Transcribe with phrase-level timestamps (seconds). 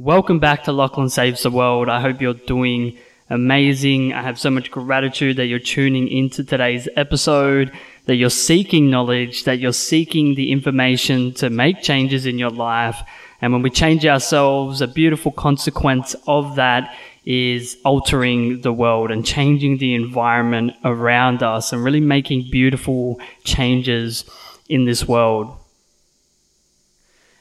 [0.00, 1.90] Welcome back to Lachlan Saves the World.
[1.90, 2.96] I hope you're doing
[3.28, 4.14] amazing.
[4.14, 7.70] I have so much gratitude that you're tuning into today's episode,
[8.06, 12.98] that you're seeking knowledge, that you're seeking the information to make changes in your life.
[13.42, 16.96] And when we change ourselves, a beautiful consequence of that
[17.26, 24.24] is altering the world and changing the environment around us and really making beautiful changes
[24.66, 25.59] in this world.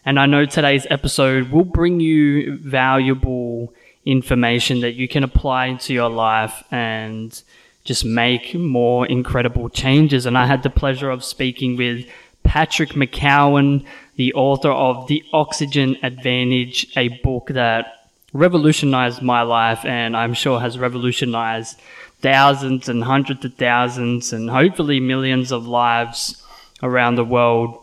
[0.05, 3.73] And I know today's episode will bring you valuable
[4.05, 7.41] information that you can apply into your life and
[7.83, 10.25] just make more incredible changes.
[10.25, 12.05] And I had the pleasure of speaking with
[12.43, 13.85] Patrick McKeown,
[14.15, 20.59] the author of The Oxygen Advantage, a book that revolutionized my life and I'm sure
[20.59, 21.79] has revolutionized
[22.21, 26.43] thousands and hundreds of thousands and hopefully millions of lives
[26.83, 27.81] around the world.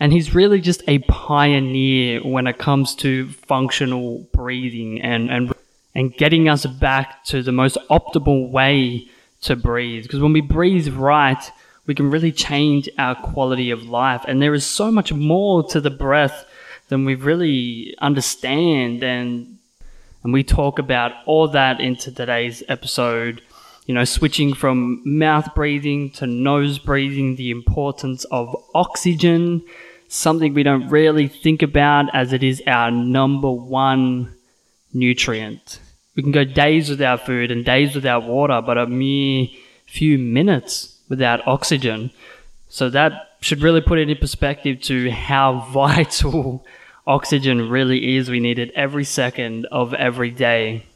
[0.00, 5.52] And he's really just a pioneer when it comes to functional breathing and, and,
[5.94, 9.08] and getting us back to the most optimal way
[9.42, 10.02] to breathe.
[10.02, 11.50] Because when we breathe right,
[11.86, 14.24] we can really change our quality of life.
[14.26, 16.44] And there is so much more to the breath
[16.88, 19.04] than we really understand.
[19.04, 19.58] And,
[20.22, 23.42] and we talk about all that into today's episode
[23.86, 29.62] you know, switching from mouth breathing to nose breathing, the importance of oxygen,
[30.08, 34.34] something we don't really think about as it is our number one
[34.92, 35.80] nutrient.
[36.16, 39.48] We can go days without food and days without water, but a mere
[39.86, 42.10] few minutes without oxygen.
[42.68, 46.64] So that should really put it in perspective to how vital
[47.06, 48.30] oxygen really is.
[48.30, 50.86] We need it every second of every day.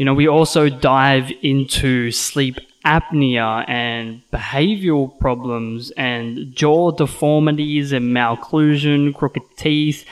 [0.00, 8.16] You know, we also dive into sleep apnea and behavioral problems and jaw deformities and
[8.16, 10.06] malocclusion, crooked teeth.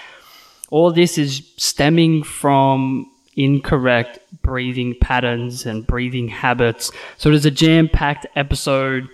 [0.68, 6.92] All this is stemming from incorrect breathing patterns and breathing habits.
[7.16, 9.08] So it is a jam packed episode.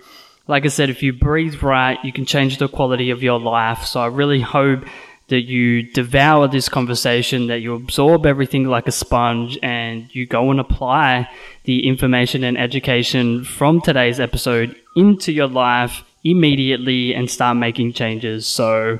[0.49, 3.85] Like I said, if you breathe right, you can change the quality of your life.
[3.85, 4.83] So I really hope
[5.27, 10.51] that you devour this conversation, that you absorb everything like a sponge, and you go
[10.51, 11.27] and apply
[11.63, 18.45] the information and education from today's episode into your life immediately and start making changes.
[18.45, 18.99] So,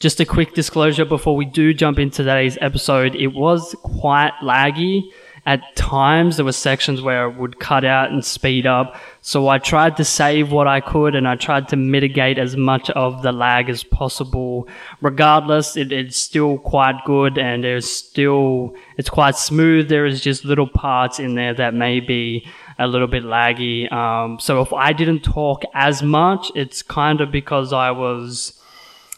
[0.00, 5.10] just a quick disclosure before we do jump into today's episode, it was quite laggy
[5.46, 8.96] at times there were sections where I would cut out and speed up.
[9.20, 12.90] So I tried to save what I could and I tried to mitigate as much
[12.90, 14.68] of the lag as possible.
[15.00, 19.88] Regardless, it, it's still quite good and there's still, it's quite smooth.
[19.88, 22.44] There is just little parts in there that may be
[22.80, 23.90] a little bit laggy.
[23.92, 28.60] Um, so if I didn't talk as much, it's kind of because I was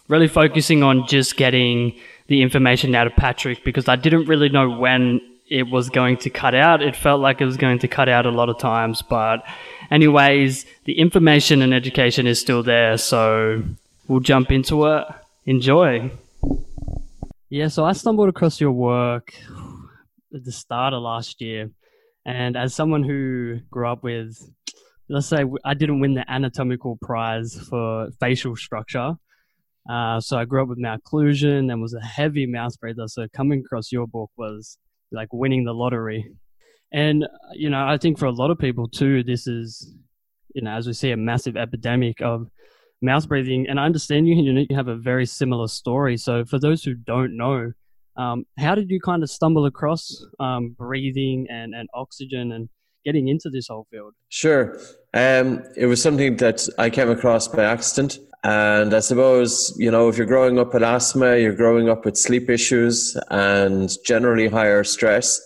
[0.09, 4.69] really focusing on just getting the information out of Patrick because I didn't really know
[4.69, 6.82] when it was going to cut out.
[6.82, 9.44] It felt like it was going to cut out a lot of times, but
[9.91, 13.62] anyways, the information and education is still there, so
[14.06, 15.06] we'll jump into it.
[15.47, 16.10] Enjoy.
[17.50, 19.32] Yeah, so I stumbled across your work
[20.34, 21.70] at the start of last year,
[22.26, 24.36] and as someone who grew up with,
[25.09, 29.16] let's say, I didn't win the anatomical prize for facial structure.
[29.88, 33.09] Uh, so I grew up with malocclusion and was a heavy mouth breather.
[33.09, 34.76] So coming across your book was
[35.12, 36.32] like winning the lottery.
[36.92, 39.94] And, you know, I think for a lot of people too, this is,
[40.54, 42.48] you know, as we see a massive epidemic of
[43.02, 43.66] mouth breathing.
[43.68, 46.16] And I understand you, you, have a very similar story.
[46.16, 47.72] So for those who don't know,
[48.16, 52.68] um, how did you kind of stumble across um, breathing and, and oxygen and
[53.04, 54.14] getting into this whole field?
[54.28, 54.78] Sure.
[55.14, 58.18] Um, it was something that I came across by accident.
[58.44, 62.16] And I suppose, you know, if you're growing up with asthma, you're growing up with
[62.16, 65.41] sleep issues and generally higher stress.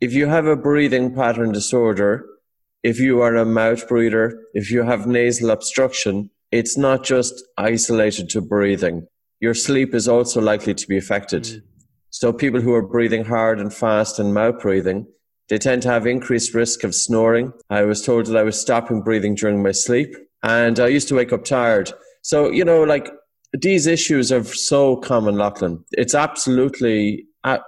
[0.00, 2.26] If you have a breathing pattern disorder,
[2.82, 8.28] if you are a mouth breather, if you have nasal obstruction, it's not just isolated
[8.30, 9.06] to breathing.
[9.40, 11.44] Your sleep is also likely to be affected.
[11.44, 11.62] Mm.
[12.10, 15.06] So people who are breathing hard and fast and mouth breathing,
[15.48, 17.52] they tend to have increased risk of snoring.
[17.70, 21.14] I was told that I was stopping breathing during my sleep and I used to
[21.14, 21.92] wake up tired.
[22.22, 23.10] So, you know, like
[23.52, 25.84] these issues are so common, Lachlan.
[25.92, 27.58] It's absolutely, uh,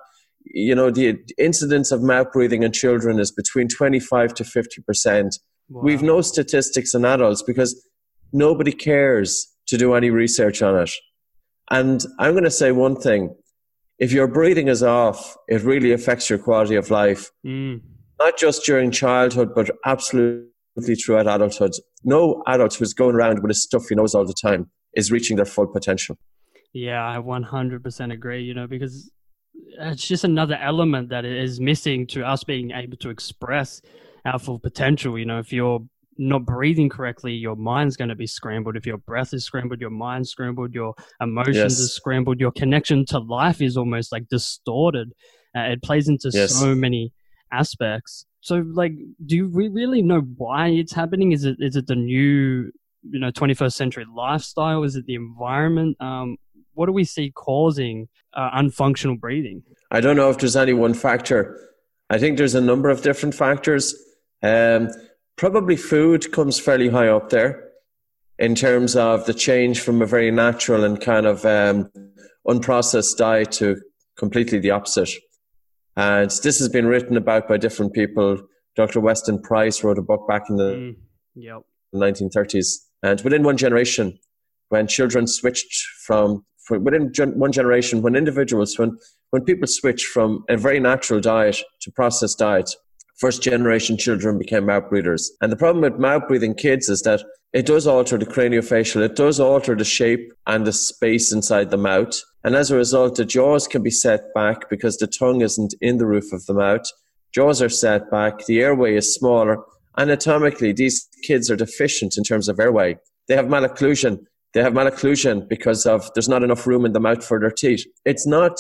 [0.45, 5.39] you know, the incidence of mouth breathing in children is between 25 to 50%.
[5.69, 5.83] Wow.
[5.83, 7.89] We've no statistics in adults because
[8.33, 10.91] nobody cares to do any research on it.
[11.71, 13.35] And I'm going to say one thing.
[13.99, 17.31] If your breathing is off, it really affects your quality of life.
[17.47, 17.81] Mm.
[18.19, 21.73] Not just during childhood, but absolutely throughout adulthood.
[22.05, 25.47] No adult who's going around with a stuffy nose all the time is reaching their
[25.47, 26.17] full potential.
[26.73, 29.11] Yeah, I 100% agree, you know, because
[29.81, 33.81] it's just another element that is missing to us being able to express
[34.25, 35.19] our full potential.
[35.19, 35.81] You know, if you're
[36.19, 38.77] not breathing correctly, your mind's going to be scrambled.
[38.77, 41.79] If your breath is scrambled, your mind's scrambled, your emotions yes.
[41.79, 45.13] is scrambled, your connection to life is almost like distorted.
[45.57, 46.55] Uh, it plays into yes.
[46.59, 47.13] so many
[47.53, 48.27] aspects.
[48.45, 48.93] So, like,
[49.25, 51.33] do we really know why it's happening?
[51.33, 52.71] Is it is it the new,
[53.11, 54.85] you know, 21st century lifestyle?
[54.85, 55.97] Is it the environment?
[55.99, 56.37] Um,
[56.75, 59.63] what do we see causing uh, unfunctional breathing?
[59.91, 61.59] I don't know if there's any one factor.
[62.11, 63.95] I think there's a number of different factors.
[64.43, 64.91] Um,
[65.37, 67.71] probably food comes fairly high up there
[68.39, 71.91] in terms of the change from a very natural and kind of um,
[72.47, 73.81] unprocessed diet to
[74.19, 75.09] completely the opposite.
[75.97, 78.41] And this has been written about by different people.
[78.77, 79.01] Dr.
[79.01, 80.97] Weston Price wrote a book back in the mm,
[81.35, 81.63] yep.
[81.95, 82.75] 1930s.
[83.03, 84.19] And within one generation,
[84.71, 88.97] when children switched from, within one generation, when individuals, when,
[89.31, 92.75] when people switched from a very natural diet to processed diet,
[93.19, 95.31] first generation children became mouth breathers.
[95.41, 99.15] And the problem with mouth breathing kids is that it does alter the craniofacial, it
[99.15, 102.21] does alter the shape and the space inside the mouth.
[102.45, 105.97] And as a result, the jaws can be set back because the tongue isn't in
[105.97, 106.85] the roof of the mouth.
[107.35, 109.59] Jaws are set back, the airway is smaller.
[109.99, 112.99] Anatomically, these kids are deficient in terms of airway.
[113.29, 114.25] They have malocclusion.
[114.53, 117.85] They have malocclusion because of there's not enough room in the mouth for their teeth.
[118.05, 118.59] It's not,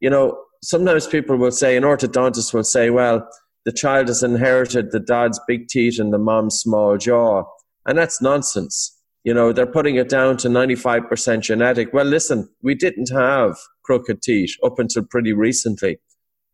[0.00, 3.28] you know, sometimes people will say, an orthodontist will say, well,
[3.64, 7.44] the child has inherited the dad's big teeth and the mom's small jaw.
[7.84, 8.95] And that's nonsense.
[9.26, 11.92] You know, they're putting it down to 95% genetic.
[11.92, 15.98] Well, listen, we didn't have crooked teeth up until pretty recently.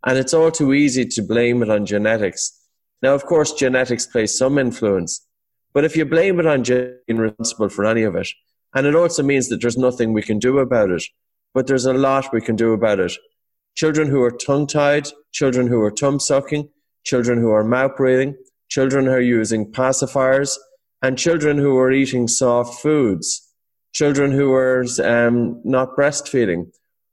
[0.07, 2.59] And it's all too easy to blame it on genetics.
[3.03, 5.27] Now, of course, genetics plays some influence.
[5.75, 8.29] But if you blame it on being responsible for any of it,
[8.75, 11.03] and it also means that there's nothing we can do about it,
[11.53, 13.13] but there's a lot we can do about it.
[13.75, 16.71] Children who are tongue tied, children who are tongue sucking,
[17.05, 18.35] children who are mouth breathing,
[18.71, 20.57] children who are using pacifiers,
[21.02, 23.52] and children who were eating soft foods,
[23.93, 26.66] children who were um, not breastfeeding.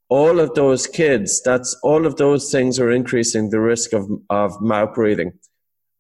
[0.09, 4.61] All of those kids, that's all of those things are increasing the risk of, of
[4.61, 5.33] mouth breathing.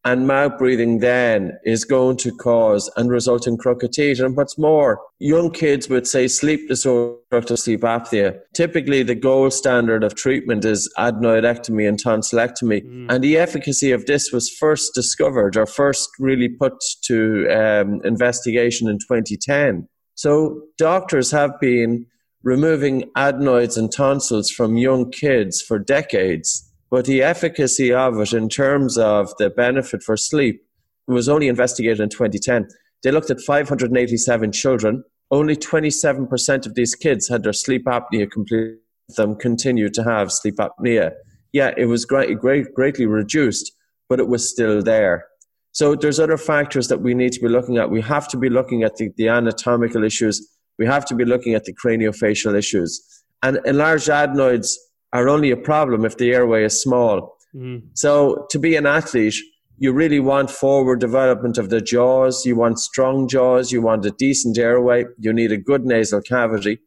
[0.05, 4.21] And mouth breathing then is going to cause and result in crooked teeth.
[4.21, 9.53] And what's more, young kids with, say, sleep disorder, obstructive sleep apnea, typically the gold
[9.53, 12.81] standard of treatment is adenoidectomy and tonsillectomy.
[12.81, 13.07] Mm.
[13.09, 16.73] And the efficacy of this was first discovered or first really put
[17.03, 19.87] to um, investigation in 2010.
[20.15, 22.05] So doctors have been
[22.43, 28.49] removing adenoids and tonsils from young kids for decades but the efficacy of it in
[28.49, 30.63] terms of the benefit for sleep
[31.07, 32.67] was only investigated in 2010.
[33.03, 35.03] They looked at 587 children.
[35.31, 38.77] Only 27% of these kids had their sleep apnea complete.
[39.15, 41.13] Them continued to have sleep apnea.
[41.51, 43.71] Yeah, it was great, great, greatly reduced,
[44.07, 45.25] but it was still there.
[45.71, 47.89] So there's other factors that we need to be looking at.
[47.89, 50.47] We have to be looking at the, the anatomical issues.
[50.77, 53.01] We have to be looking at the craniofacial issues.
[53.41, 54.77] And enlarged adenoids
[55.13, 57.37] are only a problem if the airway is small.
[57.55, 57.83] Mm.
[57.93, 59.35] So to be an athlete,
[59.77, 62.45] you really want forward development of the jaws.
[62.45, 63.71] You want strong jaws.
[63.71, 65.05] You want a decent airway.
[65.17, 66.79] You need a good nasal cavity.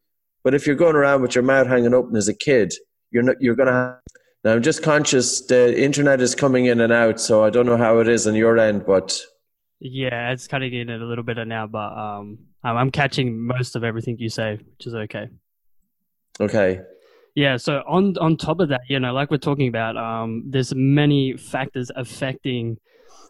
[0.44, 2.74] But if you're going around with your mouth hanging open as a kid,
[3.10, 3.98] you're not, you're going to have.
[4.44, 7.76] Now, I'm just conscious the internet is coming in and out, so I don't know
[7.76, 9.20] how it is on your end, but.
[9.78, 14.16] Yeah, it's cutting in a little bit now, but um, I'm catching most of everything
[14.18, 15.28] you say, which is okay.
[16.40, 16.80] Okay.
[17.34, 20.74] Yeah, so on on top of that, you know, like we're talking about, um, there's
[20.74, 22.76] many factors affecting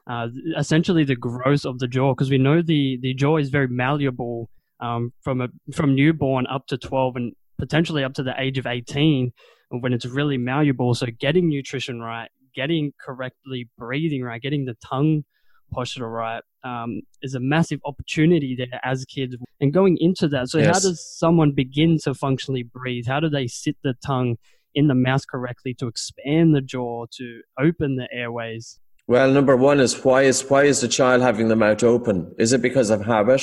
[0.08, 0.28] uh,
[0.58, 4.50] essentially the growth of the jaw because we know the the jaw is very malleable
[4.80, 8.66] um, from a from newborn up to 12 and potentially up to the age of
[8.66, 9.32] 18
[9.70, 10.94] when it's really malleable.
[10.94, 15.22] So getting nutrition right, getting correctly breathing right, getting the tongue
[15.72, 19.36] posture right um, is a massive opportunity there as kids.
[19.60, 20.66] And going into that, so yes.
[20.66, 23.06] how does someone begin to functionally breathe?
[23.06, 24.36] How do they sit the tongue
[24.74, 28.78] in the mouth correctly to expand the jaw, to open the airways?
[29.08, 32.34] Well, number one is why is why is the child having the mouth open?
[32.38, 33.42] Is it because of habit?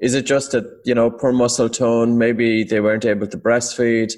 [0.00, 2.18] Is it just that you know poor muscle tone?
[2.18, 4.12] Maybe they weren't able to breastfeed,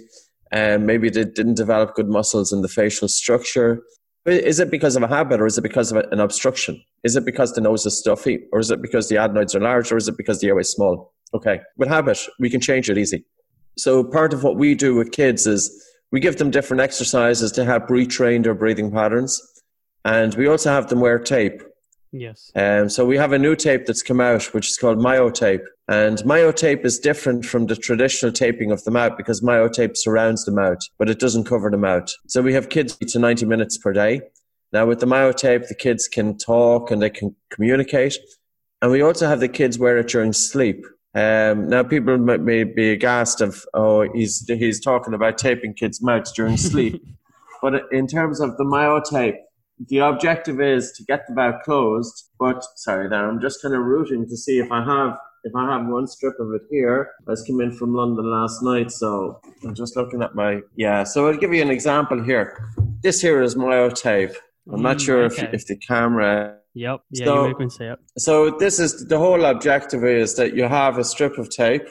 [0.51, 3.83] and maybe they didn't develop good muscles in the facial structure.
[4.27, 6.83] Is it because of a habit or is it because of an obstruction?
[7.05, 9.93] Is it because the nose is stuffy or is it because the adenoids are large
[9.93, 11.13] or is it because the airway is small?
[11.33, 13.25] Okay, with habit, we can change it easy.
[13.79, 15.71] So part of what we do with kids is
[16.11, 19.41] we give them different exercises to help retrain their breathing patterns.
[20.05, 21.63] And we also have them wear tape.
[22.13, 22.51] Yes.
[22.55, 25.65] Um, so we have a new tape that's come out, which is called MyoTape.
[25.89, 30.53] And MyoTape is different from the traditional taping of the mouth because MyoTape surrounds the
[30.53, 32.13] mouth, but it doesn't cover the mouth.
[32.27, 34.23] So we have kids to 90 minutes per day.
[34.73, 38.17] Now with the MyoTape, the kids can talk and they can communicate.
[38.83, 40.85] And we also have the kids wear it during sleep.
[41.15, 46.33] Um, now people may be aghast of, oh, he's, he's talking about taping kids' mouths
[46.33, 47.03] during sleep.
[47.63, 49.37] but in terms of the MyoTape,
[49.79, 52.31] the objective is to get the mouth closed.
[52.39, 55.71] But sorry, there I'm just kind of rooting to see if I have if I
[55.73, 57.13] have one strip of it here.
[57.27, 61.05] I was come in from London last night, so I'm just looking at my yeah.
[61.05, 62.71] So I'll give you an example here.
[63.03, 64.35] This here is MyoTape.
[64.73, 65.45] I'm not mm, sure okay.
[65.45, 66.59] if if the camera.
[66.75, 67.01] Yep.
[67.11, 67.99] Yeah, so, you can see it.
[68.19, 71.89] So this is the whole objective is that you have a strip of tape.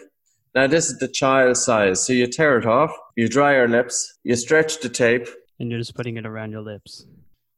[0.54, 2.06] Now this is the child size.
[2.06, 5.28] So you tear it off, you dry your lips, you stretch the tape,
[5.60, 7.06] and you're just putting it around your lips.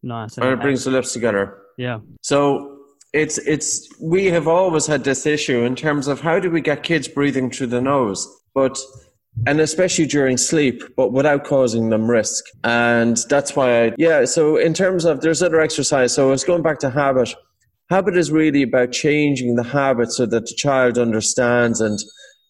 [0.08, 0.38] Nice.
[0.38, 1.58] And it brings the lips together.
[1.78, 2.00] Yeah.
[2.22, 2.78] So
[3.12, 6.82] it's it's we have always had this issue in terms of how do we get
[6.82, 8.80] kids breathing through the nose, but
[9.46, 12.46] and especially during sleep, but without causing them risk.
[12.64, 14.24] And that's why I yeah.
[14.24, 16.14] So in terms of there's other exercise.
[16.14, 17.36] So it's going back to habit.
[17.90, 22.00] Habit is really about changing the habit so that the child understands and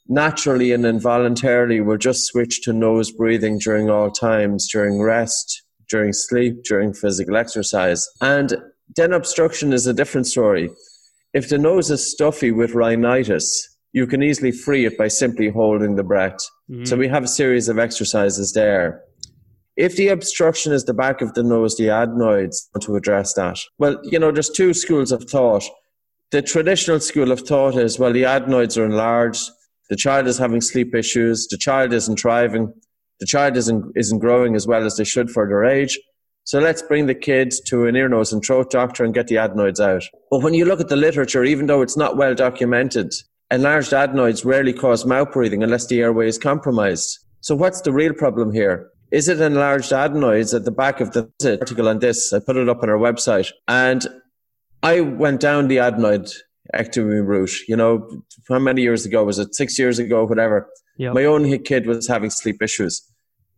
[0.07, 6.13] naturally and involuntarily will just switch to nose breathing during all times, during rest, during
[6.13, 8.07] sleep, during physical exercise.
[8.21, 8.55] And
[8.93, 10.69] den obstruction is a different story.
[11.33, 15.95] If the nose is stuffy with rhinitis, you can easily free it by simply holding
[15.95, 16.37] the breath.
[16.69, 16.85] Mm-hmm.
[16.85, 19.01] So we have a series of exercises there.
[19.75, 23.59] If the obstruction is the back of the nose, the adenoids, to address that.
[23.77, 25.63] Well, you know, there's two schools of thought.
[26.31, 29.49] The traditional school of thought is, well, the adenoids are enlarged,
[29.89, 32.73] the child is having sleep issues, the child isn't thriving,
[33.19, 35.99] the child isn't, isn't growing as well as they should for their age.
[36.43, 39.37] So let's bring the kids to an ear, nose, and throat doctor and get the
[39.37, 40.03] adenoids out.
[40.31, 43.11] But when you look at the literature, even though it's not well documented,
[43.51, 47.19] enlarged adenoids rarely cause mouth breathing unless the airway is compromised.
[47.41, 48.89] So what's the real problem here?
[49.11, 52.31] Is it enlarged adenoids at the back of the article on this?
[52.33, 53.51] I put it up on our website.
[53.67, 54.05] And
[54.83, 56.31] I went down the adenoid
[56.73, 57.67] ectomy route.
[57.67, 59.55] You know, how many years ago was it?
[59.55, 60.69] Six years ago, whatever.
[60.97, 61.13] Yep.
[61.13, 63.01] My own kid was having sleep issues.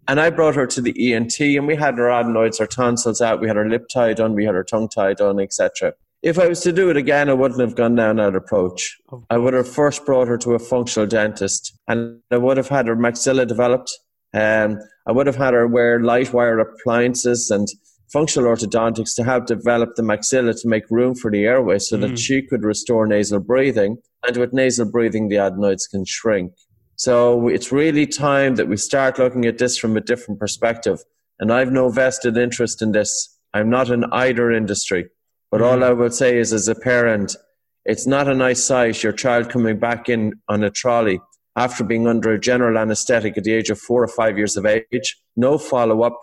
[0.08, 3.42] And I brought her to the ENT and we had her adenoids, her tonsils out,
[3.42, 5.94] we had her lip tied on, we had her tongue tied on, etc.
[6.24, 8.98] If I was to do it again, I wouldn't have gone down that approach.
[9.30, 12.88] I would have first brought her to a functional dentist and I would have had
[12.88, 13.92] her maxilla developed.
[14.34, 17.68] Um, I would have had her wear light wire appliances and
[18.12, 22.02] functional orthodontics to help develop the maxilla to make room for the airway so mm.
[22.02, 23.98] that she could restore nasal breathing.
[24.28, 26.54] And with nasal breathing, the adenoids can shrink.
[27.00, 31.00] So it's really time that we start looking at this from a different perspective.
[31.40, 33.40] And I've no vested interest in this.
[33.54, 35.08] I'm not in either industry.
[35.50, 35.84] But all mm.
[35.84, 37.38] I will say is, as a parent,
[37.86, 41.22] it's not a nice sight your child coming back in on a trolley
[41.56, 44.66] after being under a general anesthetic at the age of four or five years of
[44.66, 46.20] age, no follow up,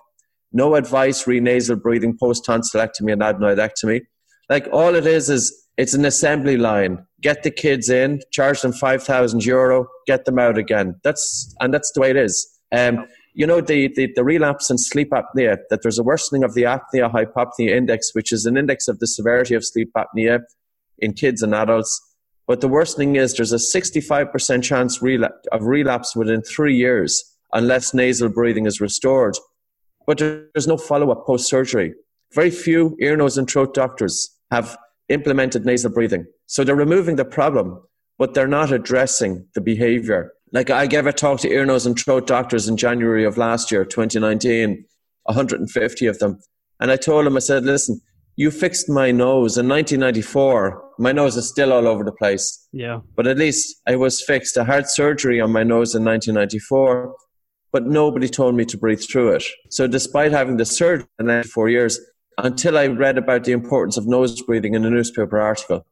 [0.52, 4.02] no advice re nasal breathing post tonsillectomy and adenoidectomy.
[4.50, 7.05] Like all it is is it's an assembly line.
[7.22, 10.96] Get the kids in, charge them five thousand euro, get them out again.
[11.02, 12.46] That's and that's the way it is.
[12.72, 16.54] Um, you know the, the, the relapse and sleep apnea that there's a worsening of
[16.54, 20.40] the apnea hypopnea index, which is an index of the severity of sleep apnea
[20.98, 22.00] in kids and adults.
[22.46, 25.02] But the worsening is there's a 65% chance
[25.52, 29.36] of relapse within three years unless nasal breathing is restored.
[30.06, 31.92] But there's no follow up post surgery.
[32.32, 36.26] Very few ear, nose, and throat doctors have implemented nasal breathing.
[36.46, 37.82] So they're removing the problem,
[38.18, 40.32] but they're not addressing the behavior.
[40.52, 43.70] Like I gave a talk to ear, nose, and throat doctors in January of last
[43.70, 44.84] year, 2019,
[45.24, 46.38] 150 of them.
[46.80, 48.00] And I told them, I said, listen,
[48.36, 50.92] you fixed my nose in 1994.
[50.98, 52.68] My nose is still all over the place.
[52.72, 53.00] Yeah.
[53.16, 54.56] But at least I was fixed.
[54.56, 57.14] I had surgery on my nose in 1994,
[57.72, 59.44] but nobody told me to breathe through it.
[59.70, 61.98] So despite having the surgery in 94 years,
[62.38, 65.86] until I read about the importance of nose breathing in a newspaper article.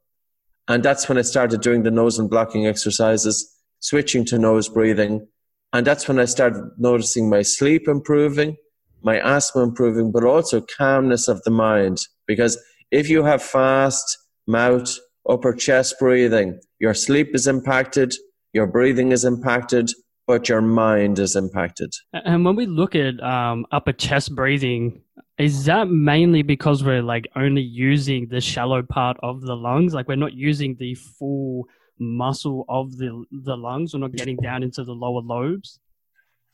[0.69, 5.27] And that's when I started doing the nose and blocking exercises, switching to nose breathing.
[5.73, 8.57] And that's when I started noticing my sleep improving,
[9.03, 11.99] my asthma improving, but also calmness of the mind.
[12.27, 12.59] Because
[12.91, 14.17] if you have fast
[14.47, 18.15] mouth, upper chest breathing, your sleep is impacted,
[18.53, 19.91] your breathing is impacted,
[20.27, 21.93] but your mind is impacted.
[22.13, 25.03] And when we look at um, upper chest breathing,
[25.39, 29.95] is that mainly because we're like only using the shallow part of the lungs?
[29.95, 31.67] Like we're not using the full
[31.99, 33.95] muscle of the the lungs.
[33.95, 35.81] We're not getting down into the lower lobes.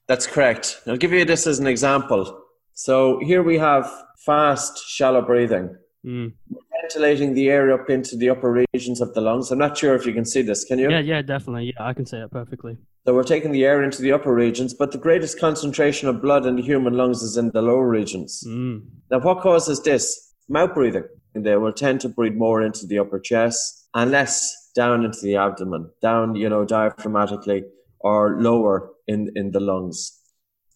[0.06, 0.80] That's correct.
[0.86, 2.42] I'll give you this as an example.
[2.72, 3.92] So here we have
[4.24, 5.76] fast, shallow breathing.
[6.04, 6.32] Mm.
[6.80, 9.50] ventilating the air up into the upper regions of the lungs.
[9.50, 10.64] I'm not sure if you can see this.
[10.64, 10.90] Can you?
[10.90, 11.72] Yeah, yeah, definitely.
[11.74, 12.78] Yeah, I can see it perfectly.
[13.06, 16.46] So we're taking the air into the upper regions, but the greatest concentration of blood
[16.46, 18.44] in the human lungs is in the lower regions.
[18.46, 18.82] Mm.
[19.10, 20.34] Now, what causes this?
[20.48, 21.04] Mouth breathing.
[21.34, 25.20] And they will tend to breathe more into the upper chest and less down into
[25.22, 27.62] the abdomen, down, you know, diaphragmatically
[28.00, 30.16] or lower in, in the lungs.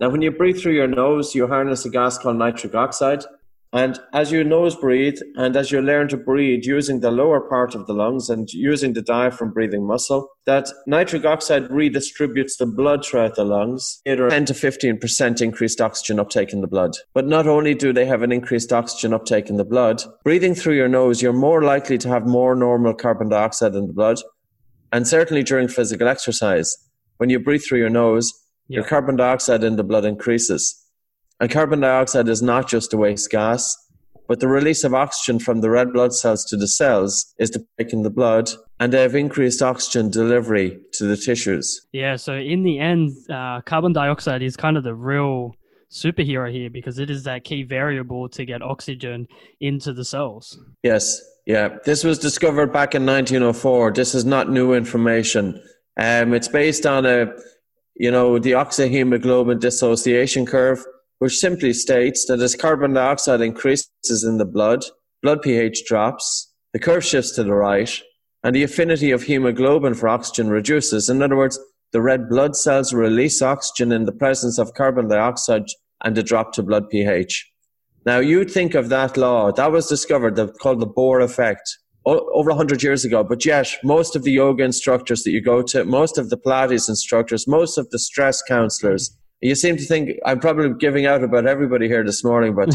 [0.00, 3.25] Now, when you breathe through your nose, you harness a gas called nitric oxide.
[3.75, 7.75] And as you nose breathe and as you learn to breathe using the lower part
[7.75, 13.04] of the lungs and using the diaphragm breathing muscle, that nitric oxide redistributes the blood
[13.04, 14.00] throughout the lungs.
[14.04, 16.93] It 10 to 15% increased oxygen uptake in the blood.
[17.14, 20.76] But not only do they have an increased oxygen uptake in the blood, breathing through
[20.76, 24.19] your nose, you're more likely to have more normal carbon dioxide in the blood.
[24.93, 26.76] And certainly during physical exercise,
[27.16, 28.33] when you breathe through your nose,
[28.69, 28.76] yeah.
[28.76, 30.81] your carbon dioxide in the blood increases.
[31.45, 33.77] And carbon dioxide is not just a waste gas,
[34.29, 37.63] but the release of oxygen from the red blood cells to the cells is to
[37.77, 38.49] break in the blood
[38.81, 41.87] and they have increased oxygen delivery to the tissues.
[41.93, 45.55] Yeah, so in the end, uh, carbon dioxide is kind of the real
[45.91, 49.29] superhero here because it is that key variable to get oxygen
[49.61, 50.59] into the cells.
[50.83, 51.77] Yes, yeah.
[51.85, 53.93] This was discovered back in 1904.
[53.93, 55.63] This is not new information.
[55.99, 57.35] Um, it's based on a,
[57.97, 60.83] you know, the oxyhemoglobin dissociation curve
[61.18, 64.85] which simply states that as carbon dioxide increases in the blood,
[65.23, 68.00] blood pH drops, the curve shifts to the right,
[68.42, 71.09] and the affinity of hemoglobin for oxygen reduces.
[71.09, 71.59] In other words,
[71.92, 75.66] the red blood cells release oxygen in the presence of carbon dioxide
[76.02, 77.50] and a drop to blood pH.
[78.04, 82.83] Now, you think of that law, that was discovered, called the Bohr effect, over 100
[82.83, 83.25] years ago.
[83.25, 86.88] But yet, most of the yoga instructors that you go to, most of the Pilates
[86.88, 91.47] instructors, most of the stress counselors, you seem to think I'm probably giving out about
[91.47, 92.75] everybody here this morning, but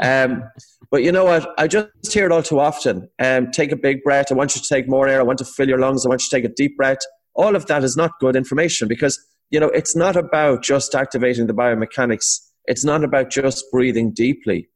[0.00, 0.42] um,
[0.90, 1.48] but you know what?
[1.56, 3.08] I just hear it all too often.
[3.20, 4.32] Um, take a big breath.
[4.32, 5.20] I want you to take more air.
[5.20, 6.04] I want to fill your lungs.
[6.04, 6.98] I want you to take a deep breath.
[7.34, 9.16] All of that is not good information because
[9.50, 12.40] you know it's not about just activating the biomechanics.
[12.64, 14.68] It's not about just breathing deeply.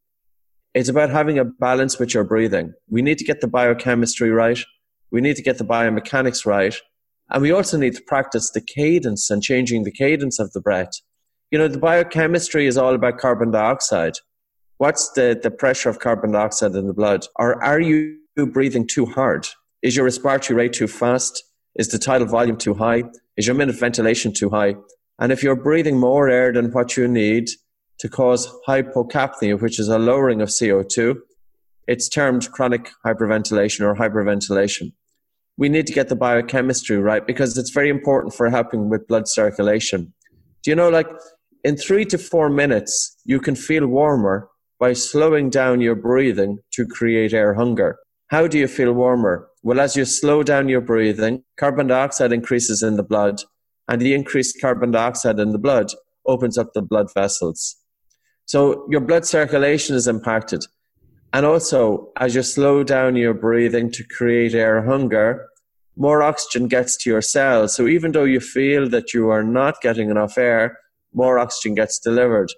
[0.74, 2.72] It's about having a balance with your breathing.
[2.88, 4.60] We need to get the biochemistry right.
[5.10, 6.74] We need to get the biomechanics right.
[7.30, 10.92] And we also need to practice the cadence and changing the cadence of the breath
[11.52, 14.14] you know, the biochemistry is all about carbon dioxide.
[14.78, 17.26] What's the, the pressure of carbon dioxide in the blood?
[17.36, 19.46] Or are you breathing too hard?
[19.82, 21.44] Is your respiratory rate too fast?
[21.78, 23.04] Is the tidal volume too high?
[23.36, 24.76] Is your minute ventilation too high?
[25.18, 27.50] And if you're breathing more air than what you need
[27.98, 31.16] to cause hypocapnia, which is a lowering of CO2,
[31.86, 34.94] it's termed chronic hyperventilation or hyperventilation.
[35.58, 39.28] We need to get the biochemistry right because it's very important for helping with blood
[39.28, 40.14] circulation.
[40.62, 41.08] Do you know, like
[41.64, 44.48] in three to four minutes, you can feel warmer
[44.80, 47.98] by slowing down your breathing to create air hunger.
[48.28, 49.48] How do you feel warmer?
[49.62, 53.42] Well, as you slow down your breathing, carbon dioxide increases in the blood,
[53.88, 55.92] and the increased carbon dioxide in the blood
[56.26, 57.76] opens up the blood vessels.
[58.46, 60.64] So your blood circulation is impacted.
[61.32, 65.46] And also, as you slow down your breathing to create air hunger,
[65.96, 67.74] more oxygen gets to your cells.
[67.74, 70.78] So even though you feel that you are not getting enough air,
[71.14, 72.50] more oxygen gets delivered.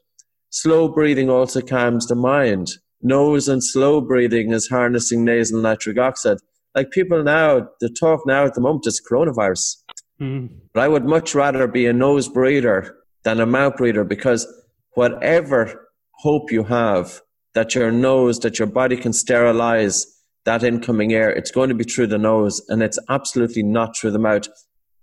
[0.50, 2.68] Slow breathing also calms the mind.
[3.02, 6.38] Nose and slow breathing is harnessing nasal nitric oxide.
[6.74, 9.76] Like people now, the talk now at the moment is coronavirus.
[10.20, 10.48] Mm.
[10.72, 14.46] But I would much rather be a nose breather than a mouth breather because
[14.94, 15.88] whatever
[16.18, 17.20] hope you have
[17.54, 20.06] that your nose, that your body can sterilize
[20.44, 24.10] that incoming air, it's going to be through the nose and it's absolutely not through
[24.10, 24.48] the mouth.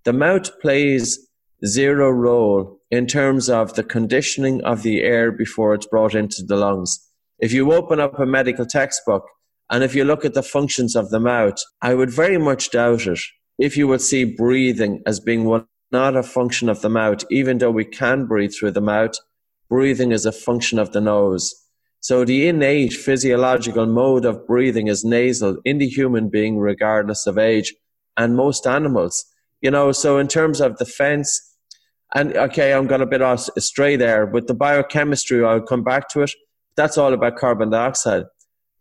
[0.04, 1.28] The mouth plays
[1.66, 6.56] zero role in terms of the conditioning of the air before it's brought into the
[6.56, 7.08] lungs.
[7.40, 9.24] If you open up a medical textbook
[9.70, 13.08] and if you look at the functions of the mouth, I would very much doubt
[13.08, 13.20] it
[13.58, 17.60] if you would see breathing as being one, not a function of the mouth, even
[17.60, 19.14] though we can breathe through the mouth,
[19.70, 21.54] breathing is a function of the nose.
[22.00, 27.38] So the innate physiological mode of breathing is nasal in the human being, regardless of
[27.38, 27.76] age,
[28.18, 29.24] and most animals.
[29.62, 31.51] You know, so in terms of defense,
[32.14, 34.26] and okay, I'm going a bit astray there.
[34.26, 36.32] With the biochemistry, I'll come back to it.
[36.76, 38.26] That's all about carbon dioxide.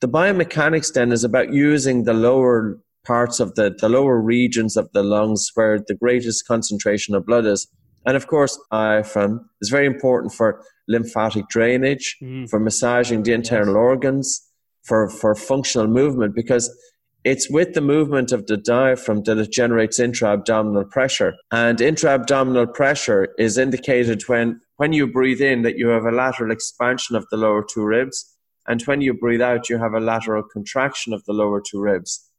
[0.01, 4.91] The biomechanics then is about using the lower parts of the, the lower regions of
[4.93, 7.69] the lungs where the greatest concentration of blood is.
[8.07, 12.49] And of course, diaphragm is very important for lymphatic drainage, mm.
[12.49, 13.77] for massaging the internal yes.
[13.77, 14.49] organs,
[14.83, 16.75] for, for functional movement, because
[17.25, 21.35] it's with the movement of the diaphragm that it generates intra-abdominal pressure.
[21.51, 26.51] And intra-abdominal pressure is indicated when, when you breathe in that you have a lateral
[26.51, 28.37] expansion of the lower two ribs.
[28.67, 32.31] And when you breathe out, you have a lateral contraction of the lower two ribs.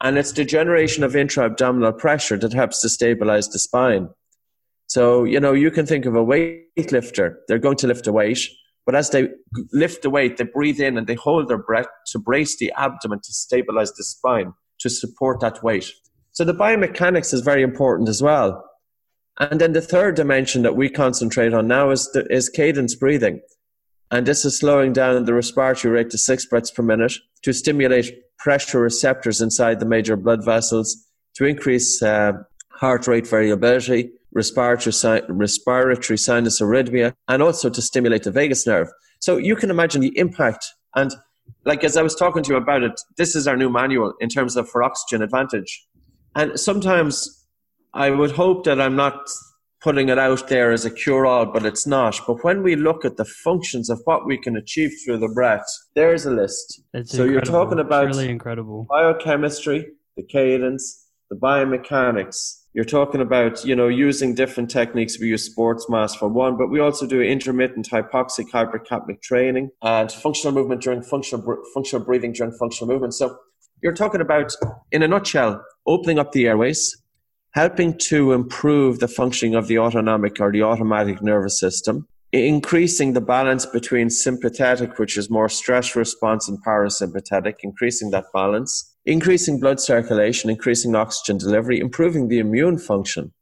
[0.00, 4.08] And it's the generation of intra abdominal pressure that helps to stabilize the spine.
[4.88, 7.36] So, you know, you can think of a weightlifter.
[7.48, 8.46] They're going to lift a weight,
[8.86, 9.28] but as they
[9.72, 13.20] lift the weight, they breathe in and they hold their breath to brace the abdomen
[13.20, 15.90] to stabilize the spine to support that weight.
[16.32, 18.64] So the biomechanics is very important as well.
[19.38, 23.40] And then the third dimension that we concentrate on now is, the, is cadence breathing.
[24.10, 28.14] And this is slowing down the respiratory rate to six breaths per minute to stimulate
[28.38, 32.32] pressure receptors inside the major blood vessels, to increase uh,
[32.70, 38.88] heart rate variability, respiratory, respiratory sinus arrhythmia, and also to stimulate the vagus nerve.
[39.18, 40.64] So you can imagine the impact.
[40.94, 41.10] And
[41.64, 44.28] like as I was talking to you about it, this is our new manual in
[44.28, 45.86] terms of for oxygen advantage.
[46.34, 47.46] And sometimes
[47.94, 49.26] I would hope that I'm not
[49.80, 52.20] putting it out there as a cure all, but it's not.
[52.26, 55.66] But when we look at the functions of what we can achieve through the breath,
[55.94, 56.82] there's a list.
[56.92, 57.32] It's so incredible.
[57.32, 62.55] you're talking about it's really incredible biochemistry, the cadence, the biomechanics.
[62.76, 65.18] You're talking about, you know, using different techniques.
[65.18, 70.12] We use sports mass for one, but we also do intermittent hypoxic hypercapnic training and
[70.12, 73.14] functional movement during functional, functional breathing during functional movement.
[73.14, 73.34] So
[73.82, 74.52] you're talking about,
[74.92, 76.94] in a nutshell, opening up the airways,
[77.52, 83.22] helping to improve the functioning of the autonomic or the automatic nervous system, increasing the
[83.22, 89.80] balance between sympathetic, which is more stress response, and parasympathetic, increasing that balance, increasing blood
[89.80, 93.32] circulation, increasing oxygen delivery, improving the immune function,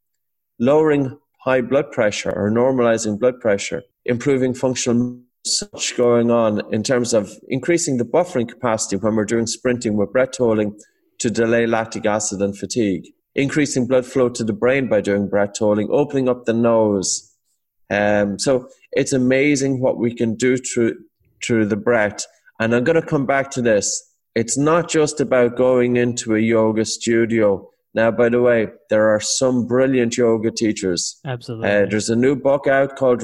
[0.58, 7.12] lowering high blood pressure or normalizing blood pressure, improving functional such going on in terms
[7.12, 10.78] of increasing the buffering capacity when we're doing sprinting with breath holding
[11.18, 15.58] to delay lactic acid and fatigue increasing blood flow to the brain by doing breath
[15.58, 17.32] holding, opening up the nose.
[17.90, 20.96] Um, so it's amazing what we can do through
[21.44, 22.24] through the breath.
[22.58, 24.13] And I'm going to come back to this.
[24.34, 27.70] It's not just about going into a yoga studio.
[27.94, 31.20] Now, by the way, there are some brilliant yoga teachers.
[31.24, 31.68] Absolutely.
[31.68, 33.22] Uh, there's a new book out called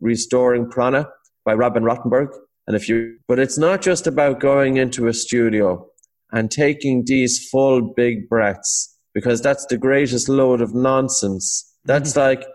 [0.00, 1.08] Restoring Prana
[1.44, 2.28] by Robin Rothenberg.
[2.66, 5.86] And if you, but it's not just about going into a studio
[6.32, 11.74] and taking these full big breaths because that's the greatest load of nonsense.
[11.84, 12.20] That's mm-hmm.
[12.20, 12.46] like,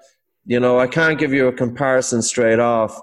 [0.46, 3.00] you know, I can't give you a comparison straight off,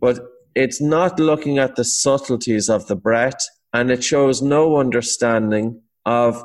[0.00, 0.20] but
[0.54, 3.40] it's not looking at the subtleties of the breath
[3.74, 6.42] and it shows no understanding of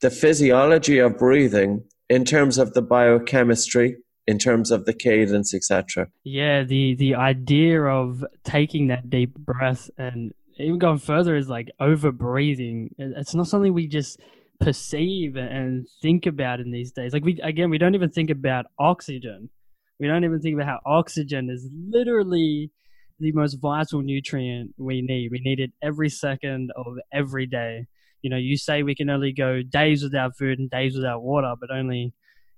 [0.00, 3.96] the physiology of breathing in terms of the biochemistry
[4.28, 9.90] in terms of the cadence etc yeah the the idea of taking that deep breath
[9.98, 14.20] and even going further is like over breathing it's not something we just
[14.58, 17.12] perceive and think about in these days.
[17.12, 19.50] Like we again, we don't even think about oxygen.
[19.98, 22.70] We don't even think about how oxygen is literally
[23.18, 25.30] the most vital nutrient we need.
[25.30, 27.86] We need it every second of every day.
[28.22, 31.54] You know, you say we can only go days without food and days without water,
[31.60, 32.14] but only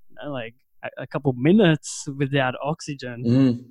[0.08, 3.24] you know, like a, a couple minutes without oxygen.
[3.26, 3.64] Mm.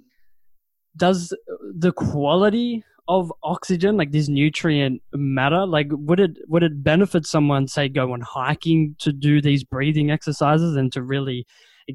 [0.96, 1.34] Does
[1.76, 5.66] the quality of oxygen, like this nutrient matter?
[5.66, 10.12] Like, would it would it benefit someone, say, go on hiking to do these breathing
[10.12, 11.46] exercises and to really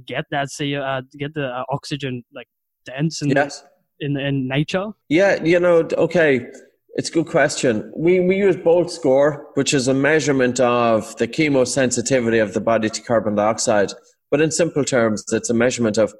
[0.07, 2.49] get that see uh, get the uh, oxygen like
[2.85, 3.65] dense and yes.
[4.03, 4.89] In in nature?
[5.09, 6.47] Yeah, you know, okay.
[6.95, 7.91] It's a good question.
[7.97, 12.91] We, we use Bolt score, which is a measurement of the chemosensitivity of the body
[12.91, 13.93] to carbon dioxide.
[14.31, 16.13] But in simple terms, it's a measurement of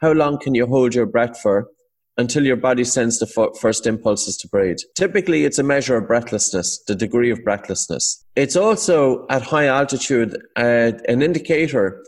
[0.00, 1.68] how long can you hold your breath for
[2.16, 3.26] until your body sends the
[3.60, 4.78] first impulses to breathe.
[4.94, 8.24] Typically, it's a measure of breathlessness, the degree of breathlessness.
[8.36, 12.02] It's also at high altitude uh, an indicator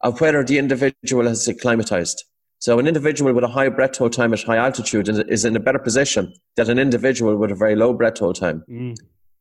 [0.00, 2.24] of whether the individual has acclimatized.
[2.60, 5.60] So, an individual with a high breath hold time at high altitude is in a
[5.60, 8.62] better position than an individual with a very low breath hold time.
[8.70, 8.96] Mm.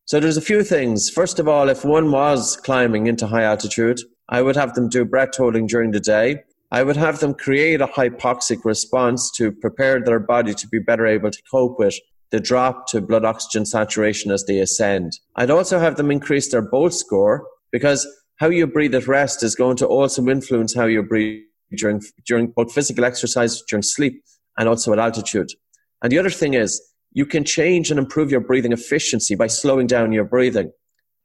[0.05, 1.09] So, there's a few things.
[1.09, 5.05] First of all, if one was climbing into high altitude, I would have them do
[5.05, 10.03] breath holding during the day I would have them create a hypoxic response to prepare
[10.03, 11.95] their body to be better able to cope with
[12.31, 15.19] the drop to blood oxygen saturation as they ascend.
[15.35, 19.55] I'd also have them increase their Bolt score because how you breathe at rest is
[19.55, 21.41] going to also influence how you breathe
[21.77, 24.23] during, during both physical exercise, during sleep,
[24.57, 25.49] and also at altitude.
[26.01, 29.87] And the other thing is, you can change and improve your breathing efficiency by slowing
[29.87, 30.71] down your breathing.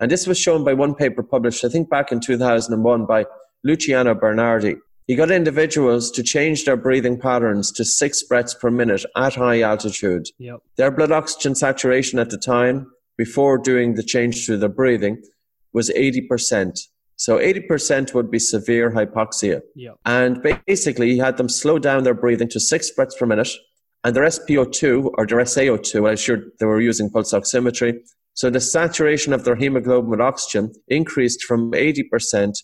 [0.01, 3.27] And this was shown by one paper published, I think, back in 2001 by
[3.63, 4.77] Luciano Bernardi.
[5.07, 9.61] He got individuals to change their breathing patterns to six breaths per minute at high
[9.61, 10.29] altitude.
[10.39, 10.61] Yep.
[10.77, 15.23] Their blood oxygen saturation at the time, before doing the change to their breathing,
[15.75, 16.79] was 80%.
[17.17, 19.61] So 80% would be severe hypoxia.
[19.77, 19.97] Yep.
[20.05, 23.51] And basically, he had them slow down their breathing to six breaths per minute
[24.05, 28.01] and their SpO2 or their SaO2, I'm sure they were using pulse oximetry.
[28.35, 32.55] So the saturation of their hemoglobin with oxygen increased from 80%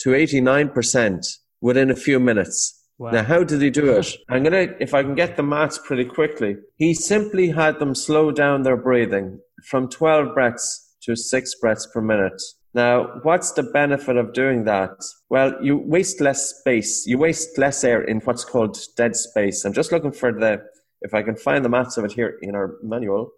[0.00, 1.26] to 89%
[1.62, 2.78] within a few minutes.
[2.98, 3.12] Wow.
[3.12, 4.14] Now, how did he do it?
[4.28, 7.94] I'm going to, if I can get the maths pretty quickly, he simply had them
[7.94, 12.40] slow down their breathing from 12 breaths to six breaths per minute.
[12.74, 14.92] Now, what's the benefit of doing that?
[15.28, 17.04] Well, you waste less space.
[17.06, 19.64] You waste less air in what's called dead space.
[19.64, 20.62] I'm just looking for the,
[21.02, 23.30] if I can find the maths of it here in our manual.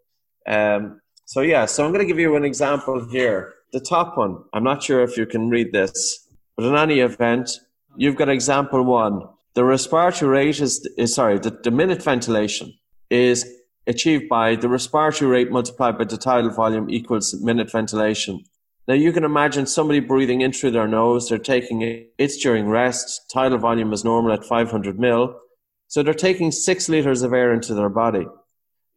[0.46, 3.54] Um, so yeah, so I'm going to give you an example here.
[3.72, 7.50] The top one, I'm not sure if you can read this, but in any event,
[7.96, 9.22] you've got example one.
[9.54, 12.72] The respiratory rate is, is sorry, the, the minute ventilation
[13.10, 13.44] is
[13.86, 18.44] achieved by the respiratory rate multiplied by the tidal volume equals minute ventilation.
[18.86, 22.68] Now you can imagine somebody breathing in through their nose, they're taking it, it's during
[22.68, 25.40] rest, tidal volume is normal at 500 mil.
[25.88, 28.26] So they're taking six liters of air into their body.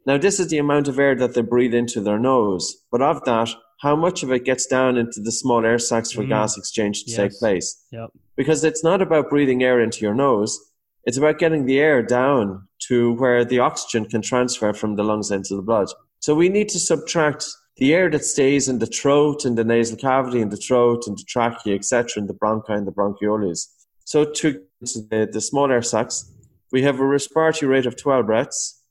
[0.06, 2.76] Now this is the amount of air that they breathe into their nose.
[2.92, 6.24] But of that, how much of it gets down into the small air sacs for
[6.24, 6.30] mm.
[6.30, 7.18] gas exchange to yes.
[7.18, 7.86] take place?
[7.92, 8.10] Yep.
[8.36, 10.60] Because it's not about breathing air into your nose.
[11.04, 15.32] It's about getting the air down to where the oxygen can transfer from the lungs
[15.32, 15.88] into the blood.
[16.20, 17.46] So we need to subtract
[17.78, 21.18] the air that stays in the throat, and the nasal cavity, in the throat, and
[21.18, 23.68] the trachea, etc., in the bronchi and the bronchioles.
[24.06, 26.32] So to the, the small air sacs,
[26.72, 28.82] we have a respiratory rate of 12 breaths.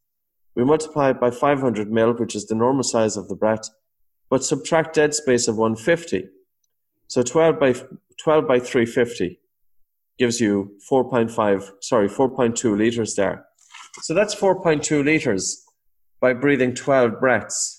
[0.55, 3.69] We multiply it by 500 mil, which is the normal size of the breath,
[4.31, 6.29] but subtract dead space of 150.
[7.09, 7.75] So 12 by
[8.23, 9.39] 12 by 350
[10.19, 13.45] gives you 4.5, sorry, 4.2 liters there.
[14.03, 15.65] So that's 4.2 liters
[16.21, 17.76] by breathing 12 breaths.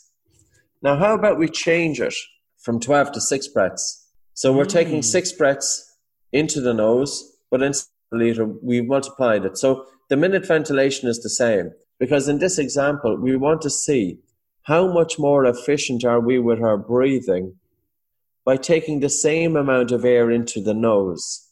[0.81, 2.13] Now, how about we change it
[2.59, 4.07] from 12 to 6 breaths?
[4.33, 4.69] So we're mm.
[4.69, 5.97] taking 6 breaths
[6.31, 7.73] into the nose, but in
[8.11, 9.57] a liter, we multiplied it.
[9.57, 11.71] So the minute ventilation is the same.
[11.99, 14.19] Because in this example, we want to see
[14.63, 17.55] how much more efficient are we with our breathing
[18.45, 21.47] by taking the same amount of air into the nose.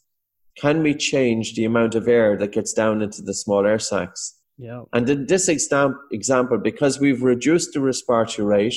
[0.58, 4.36] Can we change the amount of air that gets down into the small air sacs?
[4.58, 4.84] Yeah.
[4.94, 8.76] And in this exam- example, because we've reduced the respiratory rate,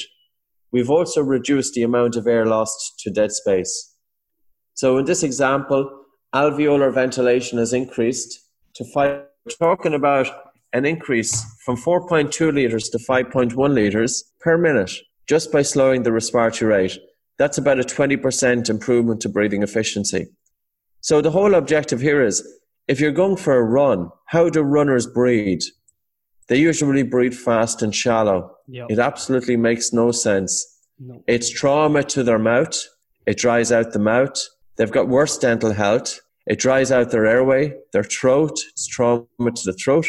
[0.73, 3.95] we've also reduced the amount of air lost to dead space.
[4.75, 6.05] So in this example,
[6.35, 8.41] alveolar ventilation has increased
[8.75, 9.23] to five.
[9.45, 10.29] We're talking about
[10.73, 14.93] an increase from 4.2 litres to 5.1 litres per minute
[15.27, 16.99] just by slowing the respiratory rate.
[17.39, 20.27] That's about a 20% improvement to breathing efficiency.
[21.01, 22.47] So the whole objective here is
[22.89, 25.63] if you're going for a run, how do runners breathe?
[26.49, 28.57] They usually breathe fast and shallow.
[28.69, 28.91] Yep.
[28.91, 30.67] It absolutely makes no sense.
[30.99, 31.23] No.
[31.27, 32.77] It's trauma to their mouth.
[33.27, 34.37] It dries out the mouth.
[34.77, 36.21] They've got worse dental health.
[36.47, 38.59] It dries out their airway, their throat.
[38.71, 40.07] It's trauma to the throat.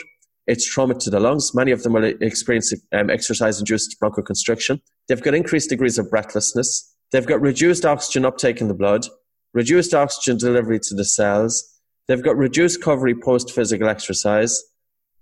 [0.48, 1.54] It's trauma to the lungs.
[1.54, 4.82] Many of them will experience um, exercise-induced bronchoconstriction.
[5.08, 6.96] They've got increased degrees of breathlessness.
[7.12, 9.06] They've got reduced oxygen uptake in the blood,
[9.54, 11.82] reduced oxygen delivery to the cells.
[12.08, 14.64] They've got reduced recovery post physical exercise.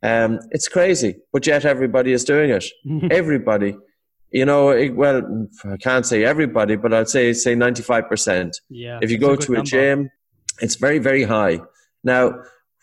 [0.04, 2.66] Um, it's crazy, but yet everybody is doing it.
[3.12, 3.76] everybody.
[4.32, 8.60] You know, it, well, I can't say everybody, but I'd say say ninety five percent.
[8.70, 9.00] Yeah.
[9.02, 9.70] If you go a to a number.
[9.70, 10.10] gym,
[10.62, 11.62] it's very very high.
[12.04, 12.34] Now,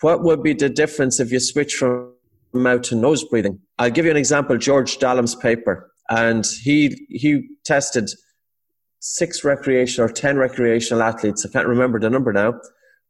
[0.01, 2.13] what would be the difference if you switch from
[2.53, 3.61] mouth to nose breathing?
[3.79, 4.57] I'll give you an example.
[4.57, 8.11] George Dallam's paper, and he he tested
[9.01, 11.45] six recreational or ten recreational athletes.
[11.45, 12.55] I can't remember the number now,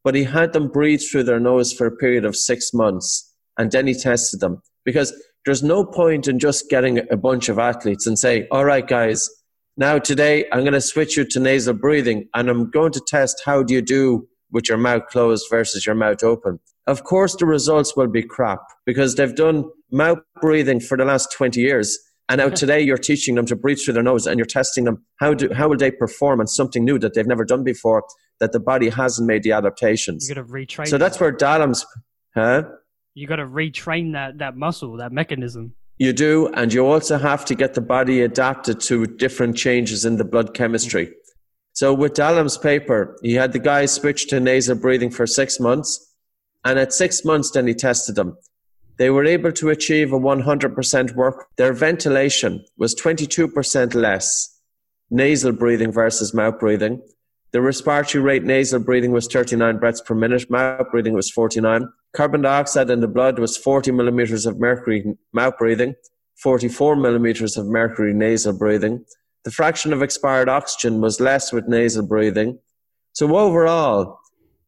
[0.02, 3.70] but he had them breathe through their nose for a period of six months and
[3.70, 5.12] then he tested them because
[5.44, 9.28] there's no point in just getting a bunch of athletes and say, all right, guys,
[9.76, 13.42] now today I'm going to switch you to nasal breathing and I'm going to test
[13.44, 16.60] how do you do with your mouth closed versus your mouth open.
[16.86, 21.32] Of course, the results will be crap because they've done mouth breathing for the last
[21.32, 21.98] 20 years.
[22.28, 25.04] And now today you're teaching them to breathe through their nose and you're testing them.
[25.16, 28.04] How do, how will they perform on something new that they've never done before
[28.40, 30.28] that the body hasn't made the adaptations?
[30.28, 30.86] You got to retrain.
[30.86, 31.84] So that's where Dallam's,
[32.34, 32.64] huh?
[33.14, 35.74] You got to retrain that that muscle, that mechanism.
[35.98, 40.16] You do, and you also have to get the body adapted to different changes in
[40.16, 41.12] the blood chemistry.
[41.72, 46.14] So with Dallam's paper, he had the guys switch to nasal breathing for six months,
[46.64, 48.36] and at six months, then he tested them.
[48.96, 51.46] They were able to achieve a 100% work.
[51.56, 54.60] Their ventilation was 22% less
[55.10, 57.00] nasal breathing versus mouth breathing.
[57.52, 61.88] The respiratory rate nasal breathing was 39 breaths per minute, mouth breathing was 49.
[62.14, 65.96] Carbon dioxide in the blood was 40 millimeters of mercury mouth breathing,
[66.36, 69.04] 44 millimeters of mercury nasal breathing.
[69.44, 72.60] The fraction of expired oxygen was less with nasal breathing.
[73.14, 74.20] So overall,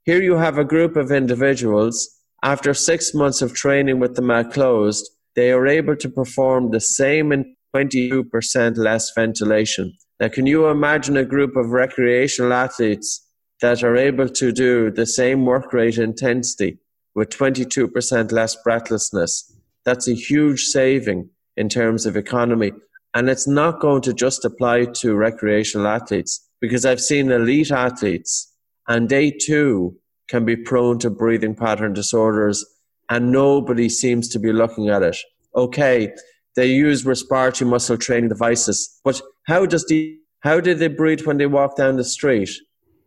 [0.05, 4.53] here you have a group of individuals after six months of training with the mouth
[4.53, 9.97] closed, they are able to perform the same in 22% less ventilation.
[10.21, 13.25] Now, can you imagine a group of recreational athletes
[13.61, 16.79] that are able to do the same work rate intensity
[17.17, 19.53] with 22% less breathlessness?
[19.85, 22.73] That's a huge saving in terms of economy.
[23.15, 28.53] And it's not going to just apply to recreational athletes because I've seen elite athletes
[28.87, 29.97] and they too
[30.29, 32.65] can be prone to breathing pattern disorders
[33.09, 35.17] and nobody seems to be looking at it.
[35.55, 36.13] Okay,
[36.57, 41.39] they use respiratory muscle training devices, but how does the how do they breathe when
[41.39, 42.51] they walk down the street?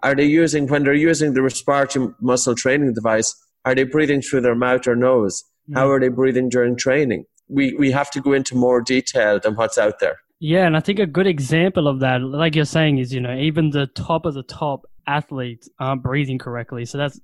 [0.01, 3.35] Are they using when they're using the respiratory muscle training device?
[3.65, 5.43] Are they breathing through their mouth or nose?
[5.69, 5.75] Mm.
[5.75, 7.25] How are they breathing during training?
[7.47, 10.17] We we have to go into more detail than what's out there.
[10.39, 13.35] Yeah, and I think a good example of that, like you're saying, is you know
[13.35, 16.85] even the top of the top athletes aren't breathing correctly.
[16.85, 17.19] So that's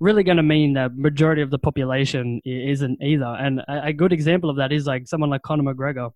[0.00, 3.24] really going to mean that majority of the population isn't either.
[3.26, 6.10] And a, a good example of that is like someone like Conor McGregor,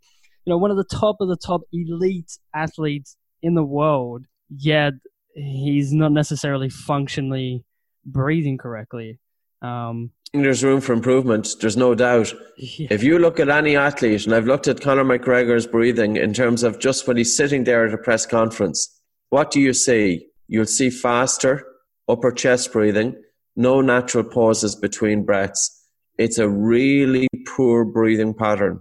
[0.45, 4.95] you know, one of the top of the top elite athletes in the world, yet
[5.35, 7.65] he's not necessarily functionally
[8.05, 9.19] breathing correctly.
[9.63, 11.49] Um, There's room for improvement.
[11.61, 12.33] There's no doubt.
[12.57, 12.89] Yeah.
[12.91, 16.63] If you look at any athlete, and I've looked at Conor McGregor's breathing in terms
[16.63, 20.27] of just when he's sitting there at a press conference, what do you see?
[20.49, 21.67] You'll see faster
[22.09, 23.15] upper chest breathing
[23.57, 25.85] no natural pauses between breaths.
[26.19, 28.81] It's a really poor breathing pattern.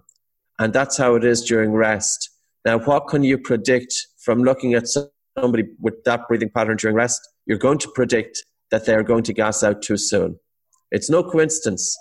[0.57, 2.29] And that's how it is during rest.
[2.65, 4.85] Now, what can you predict from looking at
[5.37, 7.21] somebody with that breathing pattern during rest?
[7.45, 10.39] You're going to predict that they're going to gas out too soon.
[10.91, 11.97] It's no coincidence,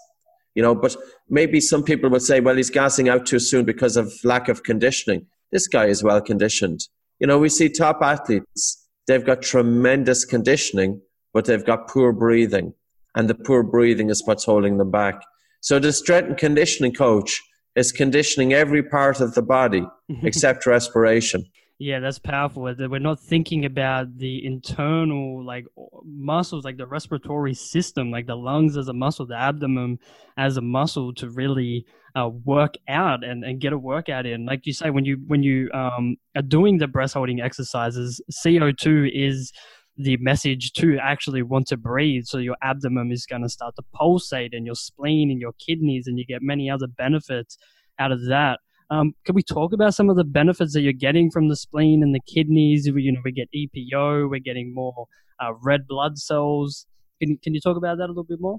[0.54, 0.96] you know, but
[1.28, 4.62] maybe some people will say, well, he's gassing out too soon because of lack of
[4.62, 5.26] conditioning.
[5.52, 6.80] This guy is well conditioned.
[7.18, 11.00] You know, we see top athletes, they've got tremendous conditioning,
[11.32, 12.74] but they've got poor breathing.
[13.14, 15.20] And the poor breathing is what's holding them back.
[15.60, 17.42] So the strength and conditioning coach
[17.74, 20.26] is conditioning every part of the body mm-hmm.
[20.26, 21.44] except respiration.
[21.80, 22.62] Yeah, that's powerful.
[22.62, 25.64] We're not thinking about the internal like
[26.04, 30.00] muscles, like the respiratory system, like the lungs as a muscle, the abdomen
[30.36, 31.86] as a muscle to really
[32.16, 34.44] uh, work out and, and get a workout in.
[34.44, 38.72] Like you say, when you when you um, are doing the breath holding exercises, CO
[38.72, 39.52] two is
[39.96, 42.24] the message to actually want to breathe.
[42.24, 46.08] So your abdomen is going to start to pulsate and your spleen and your kidneys,
[46.08, 47.56] and you get many other benefits
[48.00, 48.58] out of that.
[48.90, 52.02] Um, can we talk about some of the benefits that you're getting from the spleen
[52.02, 52.90] and the kidneys?
[52.90, 55.06] We, you know, we get EPO, we're getting more
[55.40, 56.86] uh, red blood cells.
[57.20, 58.58] Can, can you talk about that a little bit more?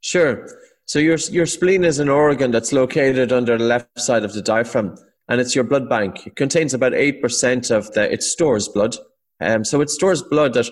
[0.00, 0.48] Sure.
[0.86, 4.42] So your your spleen is an organ that's located under the left side of the
[4.42, 4.96] diaphragm,
[5.28, 6.26] and it's your blood bank.
[6.26, 8.10] It contains about eight percent of the.
[8.10, 8.96] It stores blood,
[9.40, 10.68] um, so it stores blood that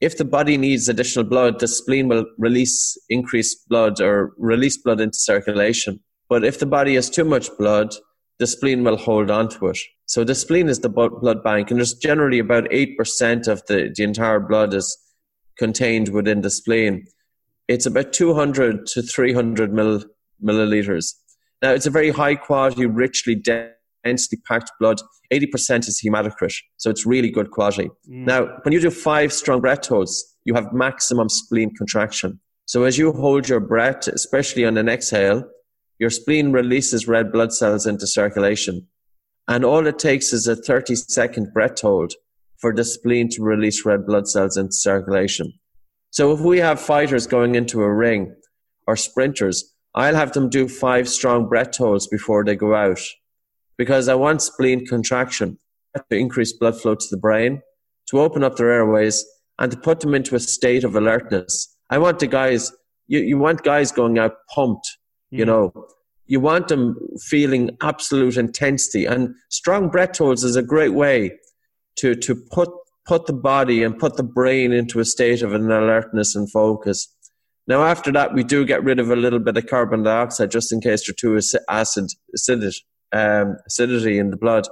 [0.00, 5.00] if the body needs additional blood, the spleen will release increased blood or release blood
[5.00, 6.00] into circulation.
[6.28, 7.94] But if the body has too much blood,
[8.38, 9.78] the spleen will hold on to it.
[10.06, 14.02] So the spleen is the blood bank, and there's generally about 8% of the, the
[14.02, 14.98] entire blood is
[15.58, 17.06] contained within the spleen.
[17.68, 20.04] It's about 200 to 300 mill,
[20.42, 21.14] milliliters.
[21.62, 25.00] Now, it's a very high quality, richly densely packed blood.
[25.32, 27.88] 80% is hematocrit, so it's really good quality.
[28.10, 28.26] Mm.
[28.26, 32.40] Now, when you do five strong breath holds, you have maximum spleen contraction.
[32.66, 35.44] So as you hold your breath, especially on an exhale,
[36.02, 38.88] your spleen releases red blood cells into circulation.
[39.46, 42.14] And all it takes is a 30 second breath hold
[42.58, 45.52] for the spleen to release red blood cells into circulation.
[46.10, 48.34] So if we have fighters going into a ring
[48.88, 53.00] or sprinters, I'll have them do five strong breath holds before they go out
[53.78, 55.56] because I want spleen contraction
[55.94, 57.62] to increase blood flow to the brain,
[58.10, 59.24] to open up their airways,
[59.60, 61.76] and to put them into a state of alertness.
[61.90, 62.72] I want the guys,
[63.06, 64.98] you, you want guys going out pumped,
[65.32, 65.38] mm.
[65.38, 65.72] you know.
[66.26, 69.04] You want them feeling absolute intensity.
[69.04, 71.32] And strong breath holds is a great way
[71.96, 72.70] to, to put,
[73.06, 77.08] put the body and put the brain into a state of an alertness and focus.
[77.66, 80.72] Now, after that, we do get rid of a little bit of carbon dioxide just
[80.72, 82.76] in case they're too acid, acidic
[83.12, 84.66] um, acidity in the blood.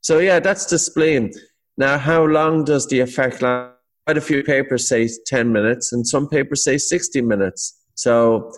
[0.00, 1.32] So yeah, that's the spleen.
[1.76, 3.72] Now, how long does the effect last?
[4.06, 7.76] Quite a few papers say 10 minutes, and some papers say 60 minutes.
[7.96, 8.52] So,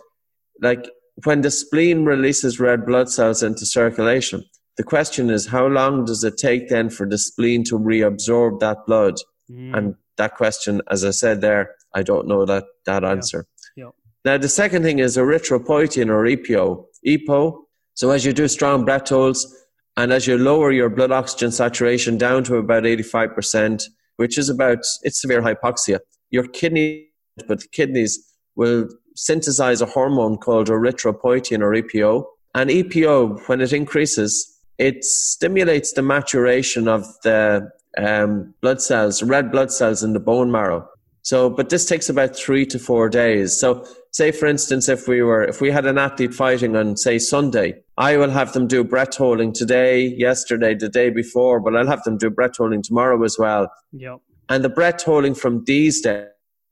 [0.60, 0.90] like
[1.24, 4.44] when the spleen releases red blood cells into circulation,
[4.76, 8.78] the question is how long does it take then for the spleen to reabsorb that
[8.86, 9.14] blood?
[9.50, 9.76] Mm.
[9.76, 13.46] And that question, as I said there, I don't know that, that answer.
[13.76, 13.84] Yeah.
[13.84, 13.90] Yeah.
[14.24, 16.84] Now, the second thing is erythropoietin or EPO.
[17.06, 17.64] EPO
[17.98, 19.52] so as you do strong breath holds
[19.96, 23.82] and as you lower your blood oxygen saturation down to about 85%,
[24.18, 25.98] which is about, it's severe hypoxia,
[26.30, 27.08] your kidney,
[27.48, 28.88] but the kidneys will
[29.18, 32.24] synthesize a hormone called erythropoietin or EPO.
[32.54, 39.50] And EPO, when it increases, it stimulates the maturation of the um, blood cells, red
[39.50, 40.88] blood cells in the bone marrow.
[41.22, 43.58] So, but this takes about three to four days.
[43.58, 47.18] So, say for instance, if we were, if we had an athlete fighting on, say,
[47.18, 51.88] Sunday, I will have them do breath holding today, yesterday, the day before, but I'll
[51.88, 53.70] have them do breath holding tomorrow as well.
[53.92, 54.20] Yep.
[54.48, 56.28] And the breath holding from these days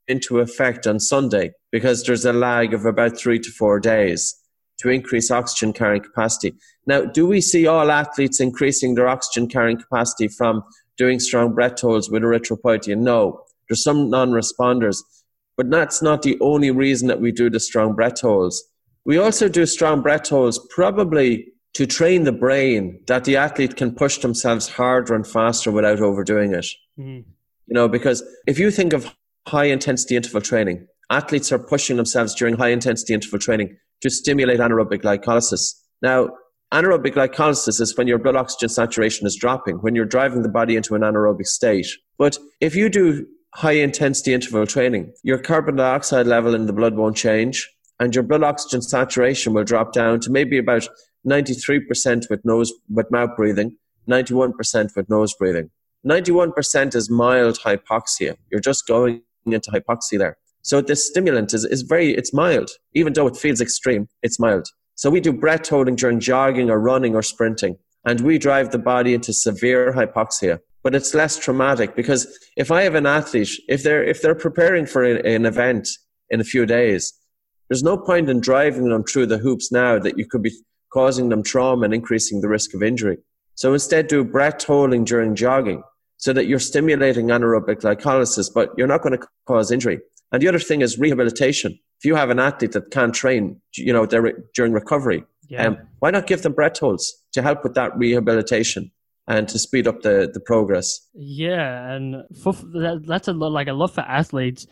[0.07, 4.35] into effect on Sunday because there's a lag of about three to four days
[4.79, 6.53] to increase oxygen carrying capacity.
[6.85, 10.63] Now, do we see all athletes increasing their oxygen carrying capacity from
[10.97, 12.99] doing strong breath holds with erythropoietin?
[12.99, 13.41] No.
[13.67, 14.97] There's some non-responders,
[15.57, 18.63] but that's not the only reason that we do the strong breath holds.
[19.03, 23.93] We also do strong breath holds probably to train the brain that the athlete can
[23.93, 26.65] push themselves harder and faster without overdoing it.
[26.97, 27.29] Mm-hmm.
[27.67, 29.13] You know, because if you think of
[29.47, 34.59] high intensity interval training, athletes are pushing themselves during high intensity interval training to stimulate
[34.59, 35.73] anaerobic glycolysis.
[36.01, 36.29] Now,
[36.73, 40.75] anaerobic glycolysis is when your blood oxygen saturation is dropping, when you're driving the body
[40.75, 41.87] into an anaerobic state.
[42.17, 43.25] But if you do
[43.55, 47.67] high intensity interval training, your carbon dioxide level in the blood won't change
[47.99, 50.87] and your blood oxygen saturation will drop down to maybe about
[51.25, 53.75] 93% with nose with mouth breathing,
[54.09, 55.71] 91% with nose breathing.
[56.05, 58.37] 91% is mild hypoxia.
[58.51, 59.21] You're just going
[59.53, 60.37] into hypoxia there.
[60.61, 62.69] So this stimulant is, is very, it's mild.
[62.93, 64.67] Even though it feels extreme, it's mild.
[64.95, 68.79] So we do breath holding during jogging or running or sprinting, and we drive the
[68.79, 70.59] body into severe hypoxia.
[70.83, 74.85] But it's less traumatic because if I have an athlete, if they're, if they're preparing
[74.85, 75.87] for an event
[76.29, 77.13] in a few days,
[77.69, 80.51] there's no point in driving them through the hoops now that you could be
[80.91, 83.17] causing them trauma and increasing the risk of injury.
[83.55, 85.83] So instead do breath holding during jogging
[86.17, 89.99] so that you're stimulating anaerobic glycolysis, but you're not going to cause injury.
[90.31, 91.79] And the other thing is rehabilitation.
[91.99, 95.67] If you have an athlete that can't train, you know, during recovery, yeah.
[95.67, 98.91] um, why not give them breath holds to help with that rehabilitation?
[99.27, 101.01] and to speed up the, the progress.
[101.13, 104.65] Yeah, and for, that, that's a lot, like a lot for athletes.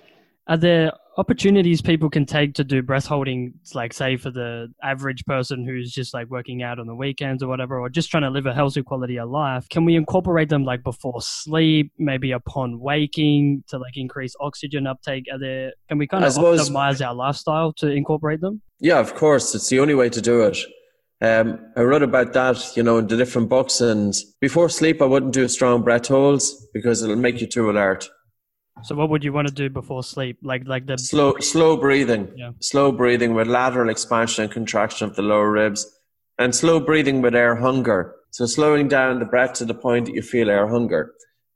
[0.48, 5.24] Are there opportunities people can take to do breath holding, like say for the average
[5.26, 8.30] person who's just like working out on the weekends or whatever, or just trying to
[8.30, 9.68] live a healthy quality of life?
[9.70, 15.26] Can we incorporate them like before sleep, maybe upon waking to like increase oxygen uptake?
[15.32, 18.62] Are there, can we kind of suppose, optimize our lifestyle to incorporate them?
[18.80, 19.56] Yeah, of course.
[19.56, 20.58] It's the only way to do it.
[21.22, 23.80] Um, I wrote about that, you know, in the different books.
[23.80, 28.10] And before sleep, I wouldn't do strong breath holds because it'll make you too alert.
[28.84, 30.38] So what would you want to do before sleep?
[30.42, 32.32] Like like the slow slow breathing.
[32.36, 32.52] Yeah.
[32.60, 35.86] Slow breathing with lateral expansion and contraction of the lower ribs.
[36.38, 38.16] And slow breathing with air hunger.
[38.32, 41.14] So slowing down the breath to the point that you feel air hunger.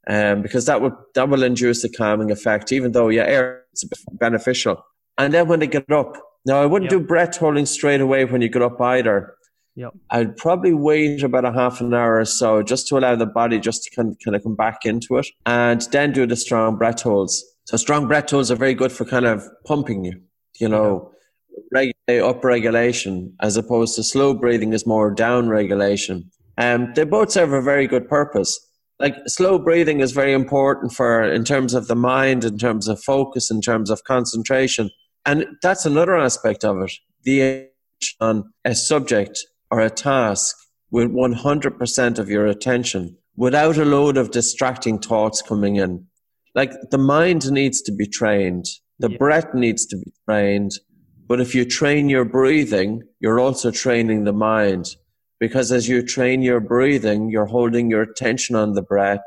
[0.08, 3.84] Um, because that would that will induce a calming effect, even though yeah, air is
[4.14, 4.84] beneficial.
[5.18, 6.16] And then when they get up,
[6.46, 9.36] now I wouldn't do breath holding straight away when you get up either.
[9.76, 9.94] Yep.
[10.10, 13.60] I'd probably wait about a half an hour or so just to allow the body
[13.60, 16.78] just to kind of, kind of come back into it and then do the strong
[16.78, 17.44] breath holds.
[17.66, 20.20] So strong breath holds are very good for kind of pumping you,
[20.60, 21.12] you know,
[21.72, 26.30] regulate up regulation as opposed to slow breathing is more down regulation.
[26.58, 28.60] Um, they both serve a very good purpose.
[29.00, 33.02] Like slow breathing is very important for in terms of the mind, in terms of
[33.02, 34.90] focus, in terms of concentration.
[35.26, 36.92] And that's another aspect of it.
[37.24, 37.70] The
[38.20, 39.40] on a subject
[39.72, 40.56] or a task
[40.92, 46.06] with 100% of your attention without a load of distracting thoughts coming in.
[46.56, 48.66] Like the mind needs to be trained,
[48.98, 49.18] the yeah.
[49.18, 50.72] breath needs to be trained.
[51.28, 54.88] But if you train your breathing, you're also training the mind.
[55.40, 59.22] Because as you train your breathing, you're holding your attention on the breath.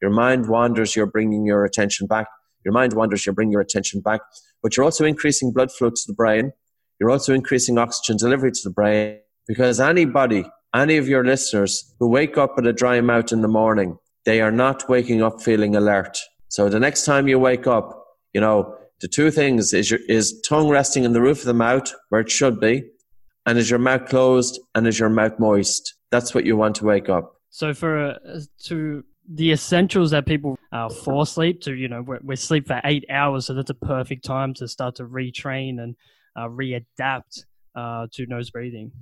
[0.00, 2.28] Your mind wanders, you're bringing your attention back.
[2.64, 4.20] Your mind wanders, you're bringing your attention back.
[4.62, 6.52] But you're also increasing blood flow to the brain.
[7.00, 10.44] You're also increasing oxygen delivery to the brain because anybody,
[10.74, 14.40] any of your listeners who wake up with a dry mouth in the morning, they
[14.40, 16.18] are not waking up feeling alert.
[16.48, 20.40] So the next time you wake up, you know, the two things is your, is
[20.48, 22.82] tongue resting in the roof of the mouth where it should be,
[23.44, 25.94] and is your mouth closed and is your mouth moist.
[26.10, 27.34] That's what you want to wake up.
[27.50, 32.16] So for uh, to the essentials that people uh, for sleep to you know we,
[32.22, 35.96] we sleep for eight hours, so that's a perfect time to start to retrain and
[36.36, 37.44] uh, readapt
[37.74, 38.92] uh, to nose breathing.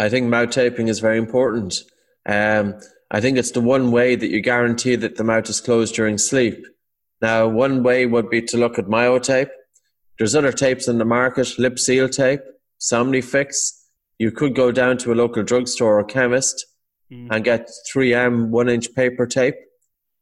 [0.00, 1.82] I think mouth taping is very important.
[2.26, 2.80] Um,
[3.10, 6.16] I think it's the one way that you guarantee that the mouth is closed during
[6.16, 6.64] sleep.
[7.20, 9.50] Now, one way would be to look at myotape.
[10.18, 12.40] There's other tapes in the market, lip seal tape,
[12.80, 13.72] Somnifix.
[14.18, 16.64] You could go down to a local drugstore or chemist
[17.12, 17.28] mm.
[17.30, 19.56] and get 3M one inch paper tape.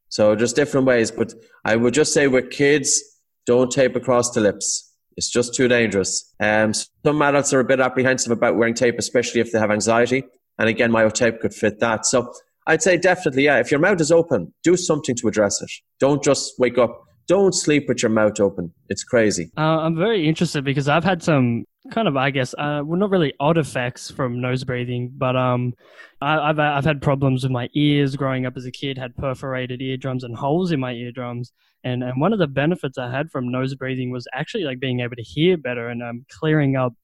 [0.09, 1.12] So just different ways.
[1.12, 3.01] But I would just say with kids,
[3.47, 4.88] don't tape across the lips.
[5.19, 6.33] It's just too dangerous.
[6.39, 10.23] Um, some adults are a bit apprehensive about wearing tape, especially if they have anxiety.
[10.61, 12.07] And again, myotape could fit that.
[12.07, 12.33] So
[12.69, 15.71] I'd say definitely, yeah, if your mouth is open, do something to address it.
[15.99, 17.03] Don't just wake up.
[17.29, 18.72] Don't sleep with your mouth open.
[18.89, 19.51] It's crazy.
[19.57, 23.11] Uh, I'm very interested because I've had some kind of, I guess, uh, well, not
[23.11, 25.74] really odd effects from nose breathing, but um,
[26.22, 28.97] I, have I've had problems with my ears growing up as a kid.
[28.97, 31.53] Had perforated eardrums and holes in my eardrums,
[31.85, 35.01] and and one of the benefits I had from nose breathing was actually like being
[35.01, 36.95] able to hear better and um, clearing up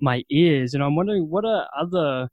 [0.00, 0.74] my ears.
[0.74, 2.28] And I'm wondering what are other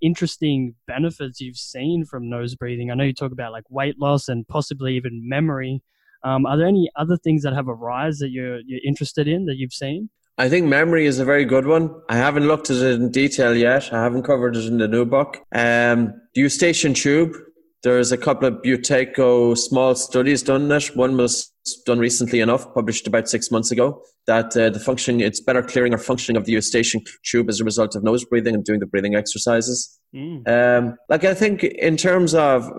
[0.00, 2.90] interesting benefits you've seen from nose breathing.
[2.90, 5.82] I know you talk about like weight loss and possibly even memory.
[6.24, 9.56] Um, are there any other things that have arise that you're you're interested in that
[9.56, 10.10] you've seen?
[10.36, 11.94] I think memory is a very good one.
[12.08, 13.92] I haven't looked at it in detail yet.
[13.92, 15.36] I haven't covered it in the new book.
[15.54, 17.36] Um, the eustachian tube.
[17.84, 20.84] There's a couple of Buteyko small studies done that.
[20.96, 21.52] One was
[21.84, 25.92] done recently enough, published about six months ago, that uh, the functioning, it's better clearing
[25.92, 28.86] or functioning of the eustachian tube as a result of nose breathing and doing the
[28.86, 30.00] breathing exercises.
[30.14, 30.48] Mm.
[30.48, 32.70] Um, like I think in terms of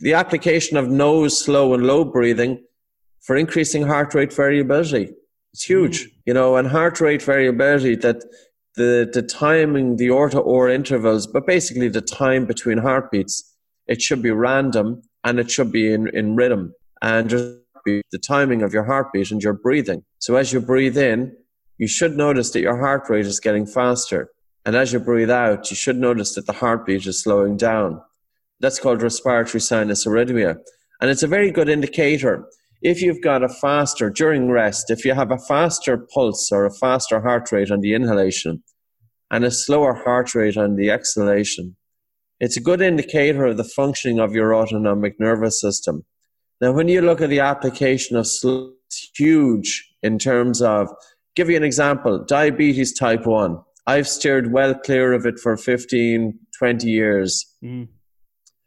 [0.00, 2.62] the application of nose, slow and low breathing
[3.20, 5.12] for increasing heart rate variability,
[5.52, 6.12] it's huge, mm.
[6.26, 8.24] you know, and heart rate variability that
[8.76, 13.56] the, the timing, the ortho or intervals, but basically the time between heartbeats,
[13.86, 16.72] it should be random and it should be in, in rhythm.
[17.02, 17.30] And
[17.84, 20.04] the timing of your heartbeat and your breathing.
[20.18, 21.36] So as you breathe in,
[21.78, 24.28] you should notice that your heart rate is getting faster.
[24.66, 28.02] And as you breathe out, you should notice that the heartbeat is slowing down.
[28.60, 30.56] That's called respiratory sinus arrhythmia.
[31.00, 32.46] And it's a very good indicator
[32.82, 36.72] if you've got a faster, during rest, if you have a faster pulse or a
[36.72, 38.62] faster heart rate on the inhalation
[39.30, 41.76] and a slower heart rate on the exhalation,
[42.40, 46.04] it's a good indicator of the functioning of your autonomic nervous system.
[46.60, 50.88] Now, when you look at the application of slow, it's huge in terms of,
[51.36, 53.58] give you an example, diabetes type 1.
[53.86, 57.46] I've steered well clear of it for 15, 20 years.
[57.62, 57.88] Mm.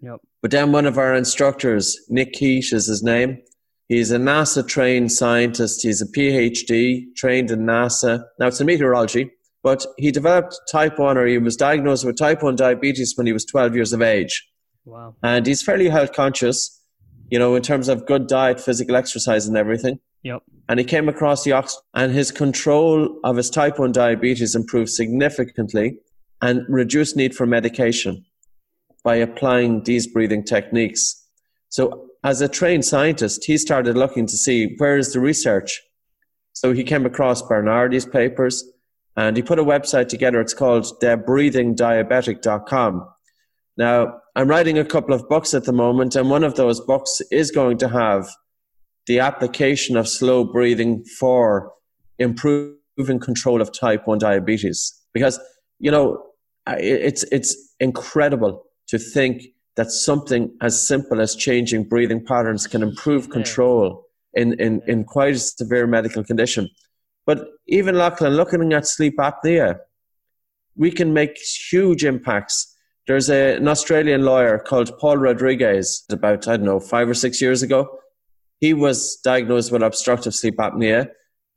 [0.04, 0.20] Yep.
[0.42, 3.42] But then one of our instructors, Nick Keat is his name,
[3.90, 5.84] He's a NASA trained scientist.
[5.84, 8.24] He's a PhD trained in NASA.
[8.40, 9.32] Now it's in meteorology,
[9.62, 13.34] but he developed type 1 or he was diagnosed with type 1 diabetes when he
[13.34, 14.48] was 12 years of age.
[14.86, 15.16] Wow.
[15.22, 16.82] And he's fairly health conscious,
[17.30, 20.00] you know, in terms of good diet, physical exercise, and everything.
[20.24, 20.42] Yep.
[20.70, 24.90] And he came across the ox, and his control of his type 1 diabetes improved
[24.90, 26.00] significantly
[26.42, 28.26] and reduced need for medication
[29.04, 31.28] by applying these breathing techniques.
[31.70, 35.82] So as a trained scientist, he started looking to see where is the research.
[36.54, 38.64] So he came across Bernardi's papers
[39.18, 40.40] and he put a website together.
[40.40, 43.10] It's called thebreathingdiabetic.com.
[43.76, 47.22] Now, I'm writing a couple of books at the moment, and one of those books
[47.32, 48.30] is going to have
[49.08, 51.72] the application of slow breathing for
[52.20, 54.94] improving control of type 1 diabetes.
[55.14, 55.40] Because,
[55.80, 56.24] you know,
[56.68, 58.64] it's, it's incredible
[58.94, 59.42] to think
[59.76, 65.34] that something as simple as changing breathing patterns can improve control in, in, in quite
[65.34, 66.70] a severe medical condition.
[67.26, 69.80] But even Lachlan, looking at sleep apnea,
[70.76, 71.40] we can make
[71.72, 72.72] huge impacts.
[73.08, 77.42] There's a, an Australian lawyer called Paul Rodriguez, about, I don't know, five or six
[77.42, 77.98] years ago.
[78.60, 81.08] He was diagnosed with obstructive sleep apnea.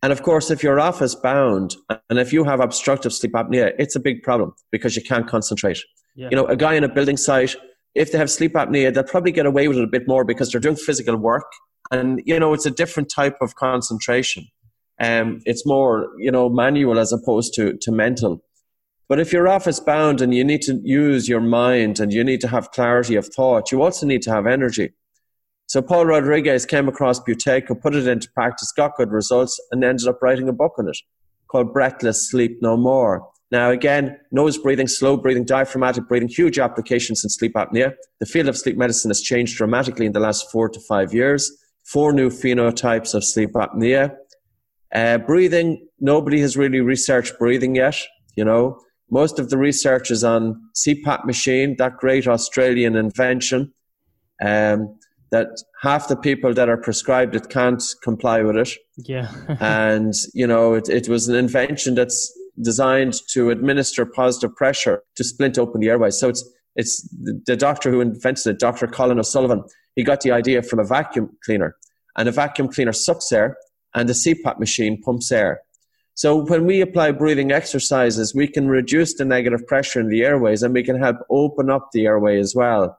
[0.03, 1.76] And of course, if you're office bound
[2.09, 5.80] and if you have obstructive sleep apnea, it's a big problem because you can't concentrate.
[6.17, 6.29] Yeah.
[6.31, 7.55] You know, a guy in a building site
[7.97, 10.53] if they have sleep apnea, they'll probably get away with it a bit more because
[10.53, 11.51] they're doing physical work.
[11.91, 14.47] And, you know, it's a different type of concentration.
[15.01, 18.45] Um, it's more, you know, manual as opposed to, to mental.
[19.09, 22.41] But if you're office bound and you need to use your mind and you need
[22.43, 24.93] to have clarity of thought, you also need to have energy.
[25.69, 30.07] So Paul Rodriguez came across Buteyko, put it into practice, got good results, and ended
[30.07, 30.99] up writing a book on it
[31.49, 33.27] called Breathless Sleep No More.
[33.57, 37.94] Now, again, nose breathing, slow breathing, diaphragmatic breathing, huge applications in sleep apnea.
[38.20, 41.50] The field of sleep medicine has changed dramatically in the last four to five years.
[41.82, 44.14] Four new phenotypes of sleep apnea.
[44.94, 47.96] Uh, breathing, nobody has really researched breathing yet.
[48.36, 48.78] You know,
[49.11, 53.72] most of the research is on CPAP machine, that great Australian invention.
[54.44, 54.98] Um,
[55.30, 55.48] that
[55.80, 58.70] half the people that are prescribed it can't comply with it.
[58.98, 59.32] Yeah.
[59.61, 65.24] and, you know, it, it was an invention that's designed to administer positive pressure to
[65.24, 66.18] splint open the airways.
[66.18, 67.09] So it's it's
[67.44, 68.86] the doctor who invented it, Dr.
[68.86, 69.64] Colin O'Sullivan.
[69.94, 71.74] He got the idea from a vacuum cleaner,
[72.18, 73.57] and a vacuum cleaner sucks air,
[73.94, 75.62] and the CPAP machine pumps air.
[76.14, 80.62] So when we apply breathing exercises, we can reduce the negative pressure in the airways,
[80.62, 82.98] and we can help open up the airway as well.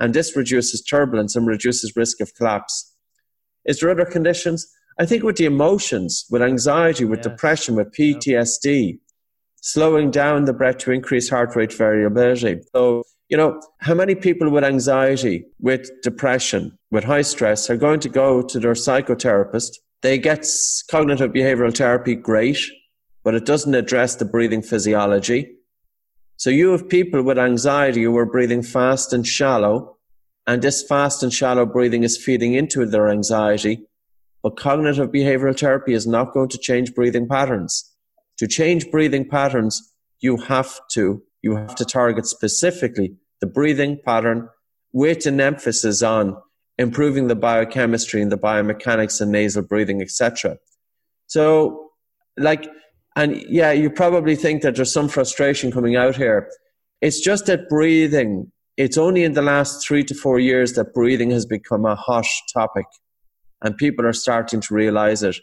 [0.00, 2.92] And this reduces turbulence and reduces risk of collapse.
[3.64, 4.68] Is there other conditions?
[4.98, 7.26] I think with the emotions, with anxiety, with Yes.
[7.26, 9.00] depression, with PTSD,
[9.60, 12.60] slowing down the breath to increase heart rate variability.
[12.74, 18.00] So, you know, how many people with anxiety, with depression, with high stress are going
[18.00, 19.78] to go to their psychotherapist?
[20.02, 20.46] They get
[20.90, 22.58] cognitive behavioral therapy, great,
[23.24, 25.56] but it doesn't address the breathing physiology.
[26.36, 29.96] So you have people with anxiety who are breathing fast and shallow,
[30.46, 33.86] and this fast and shallow breathing is feeding into their anxiety.
[34.44, 37.90] But cognitive behavioral therapy is not going to change breathing patterns.
[38.36, 44.50] To change breathing patterns, you have to you have to target specifically the breathing pattern
[44.92, 46.36] with an emphasis on
[46.78, 50.58] improving the biochemistry and the biomechanics and nasal breathing, etc.
[51.26, 51.92] So,
[52.36, 52.68] like,
[53.16, 56.50] and yeah, you probably think that there's some frustration coming out here.
[57.00, 61.30] It's just that breathing, it's only in the last three to four years that breathing
[61.30, 62.86] has become a hot topic
[63.62, 65.36] and people are starting to realize it.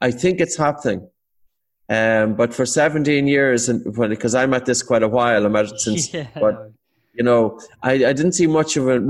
[0.00, 1.08] I think it's happening.
[1.88, 5.66] Um, but for 17 years, and because I'm at this quite a while, I'm at
[5.66, 6.26] it since, yeah.
[6.38, 6.70] what,
[7.14, 9.02] you know, I, I didn't see much of it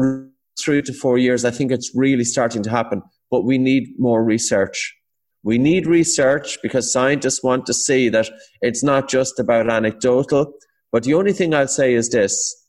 [0.60, 1.44] three to four years.
[1.44, 4.96] I think it's really starting to happen, but we need more research.
[5.44, 8.30] We need research because scientists want to see that
[8.60, 10.52] it's not just about anecdotal.
[10.92, 12.66] But the only thing I'll say is this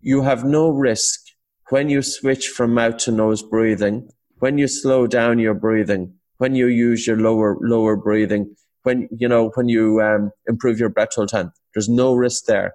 [0.00, 1.20] you have no risk
[1.70, 4.08] when you switch from mouth to nose breathing,
[4.38, 9.28] when you slow down your breathing, when you use your lower, lower breathing, when, you
[9.28, 11.52] know, when you um, improve your breath hold time.
[11.74, 12.74] There's no risk there.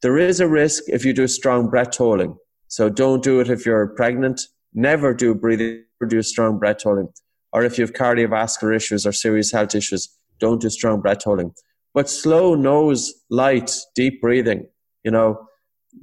[0.00, 2.36] There is a risk if you do strong breath holding.
[2.68, 4.40] So don't do it if you're pregnant.
[4.74, 7.08] Never do breathing, do strong breath holding.
[7.52, 10.08] Or if you have cardiovascular issues or serious health issues,
[10.40, 11.52] don't do strong breath holding.
[11.94, 14.66] But slow nose, light, deep breathing,
[15.04, 15.46] you know,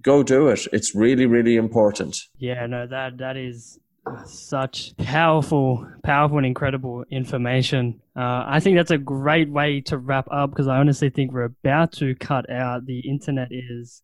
[0.04, 0.68] go do it.
[0.72, 2.16] It's really, really important.
[2.38, 3.80] Yeah, no, that that is
[4.26, 8.02] such powerful, powerful and incredible information.
[8.16, 11.44] Uh, I think that's a great way to wrap up because I honestly think we're
[11.44, 12.86] about to cut out.
[12.86, 14.02] The internet is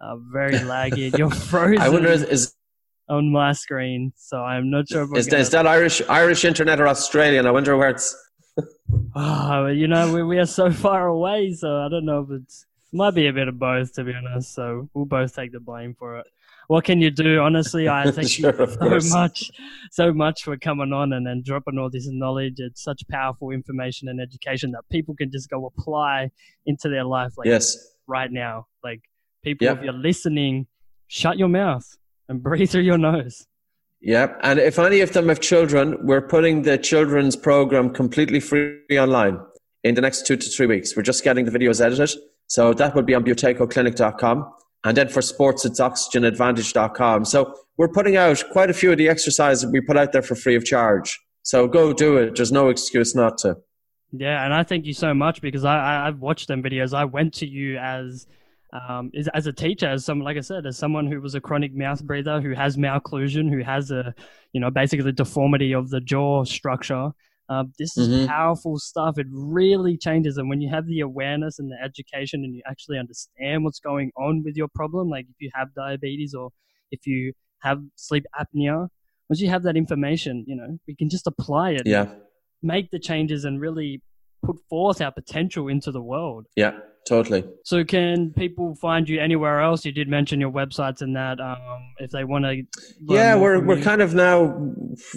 [0.00, 1.16] uh, very laggy.
[1.16, 2.54] You're frozen I wonder, is, is,
[3.08, 6.88] on my screen, so I'm not sure is, gonna- is that Irish, Irish internet or
[6.88, 7.46] Australian?
[7.46, 8.16] I wonder where it's.
[9.16, 12.66] Oh, you know, we, we are so far away, so I don't know if it's
[12.94, 14.54] might be a bit of both, to be honest.
[14.54, 16.26] So we'll both take the blame for it.
[16.68, 17.40] What can you do?
[17.40, 19.12] Honestly, I thank Sure, you so course.
[19.12, 19.50] much,
[19.90, 22.54] so much for coming on and then dropping all this knowledge.
[22.58, 26.30] It's such powerful information and education that people can just go apply
[26.66, 27.76] into their life, like Yes.
[28.06, 28.66] right now.
[28.82, 29.00] Like
[29.42, 29.78] people, Yep.
[29.78, 30.66] if you're listening,
[31.08, 31.86] shut your mouth
[32.28, 33.46] and breathe through your nose.
[34.00, 34.38] Yep.
[34.42, 39.38] And if any of them have children, we're putting the children's program completely free online
[39.82, 40.94] in the next two to three weeks.
[40.96, 42.10] We're just getting the videos edited.
[42.46, 44.52] So that will be on buteykoclinic.com.
[44.84, 47.24] And then for sports, it's oxygenadvantage.com.
[47.24, 50.34] So we're putting out quite a few of the exercises we put out there for
[50.34, 51.20] free of charge.
[51.42, 52.36] So go do it.
[52.36, 53.56] There's no excuse not to.
[54.16, 56.94] Yeah, and I thank you so much because I, I I've watched them videos.
[56.94, 58.26] I went to you as
[58.72, 61.40] um as, as a teacher, as some like I said, as someone who was a
[61.40, 64.14] chronic mouth breather, who has malocclusion, who has a
[64.52, 67.12] you know basically the deformity of the jaw structure.
[67.48, 68.26] Uh, this is Mhm.
[68.26, 69.18] powerful stuff.
[69.18, 72.98] It really changes, and when you have the awareness and the education, and you actually
[72.98, 76.50] understand what's going on with your problem, like if you have diabetes or
[76.90, 78.88] if you have sleep apnea,
[79.28, 82.14] once you have that information, you know we can just apply it Yeah.
[82.62, 84.00] make the changes and really
[84.42, 86.46] put forth our potential into the world.
[86.56, 86.78] Yeah.
[87.06, 87.44] Totally.
[87.64, 89.84] So, can people find you anywhere else?
[89.84, 91.38] You did mention your websites and that.
[91.38, 91.58] Um,
[91.98, 92.62] if they want to,
[93.00, 94.56] Yeah, we're we're kind of now.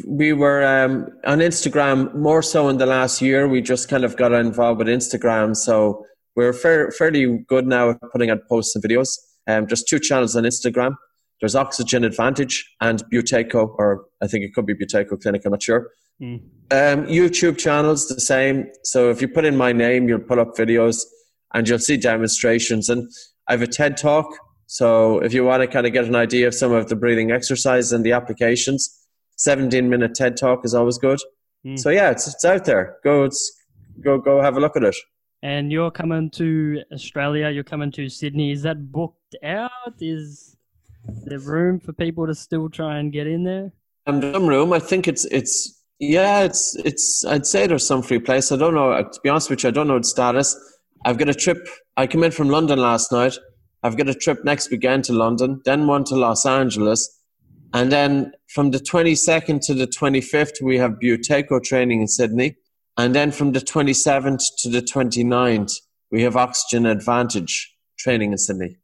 [0.06, 3.48] We were um, on Instagram more so in the last year.
[3.48, 6.04] We just kind of got involved with Instagram, so
[6.36, 9.18] we're fair, fairly good now at putting out posts and videos.
[9.48, 10.96] Um, just two channels on Instagram.
[11.40, 15.44] There's Oxygen Advantage and Buteyko, or I think it could be Buteyko Clinic.
[15.46, 15.90] I'm not sure.
[16.22, 16.42] Mm.
[16.70, 18.66] Um, YouTube channels the same.
[18.84, 21.06] So if you put in my name, you'll pull up videos
[21.54, 22.90] and you'll see demonstrations.
[22.90, 23.10] And
[23.48, 24.28] I have a TED talk.
[24.66, 27.32] So if you want to kind of get an idea of some of the breathing
[27.32, 29.06] exercises and the applications,
[29.38, 31.20] 17 minute TED talk is always good.
[31.66, 31.80] Mm.
[31.80, 32.98] So yeah, it's, it's out there.
[33.04, 33.64] Go, it's,
[34.02, 34.96] go, go have a look at it.
[35.44, 37.50] And you're coming to Australia.
[37.50, 38.52] You're coming to Sydney.
[38.52, 39.72] Is that booked out?
[40.00, 40.58] Is
[41.26, 43.72] there room for people to still try and get in there?
[44.08, 48.20] And some room, I think it's, it's, yeah, it's, it's, I'd say there's some free
[48.20, 48.52] place.
[48.52, 49.02] I don't know.
[49.02, 50.56] To be honest with you, I don't know the status.
[51.06, 51.68] I've got a trip.
[51.96, 53.38] I came in from London last night.
[53.84, 57.22] I've got a trip next weekend to London, then one to Los Angeles.
[57.74, 62.56] And then from the 22nd to the 25th, we have Buteyko training in Sydney.
[62.98, 65.74] And then from the 27th to the 29th,
[66.12, 68.78] we have Oxygen Advantage training in Sydney.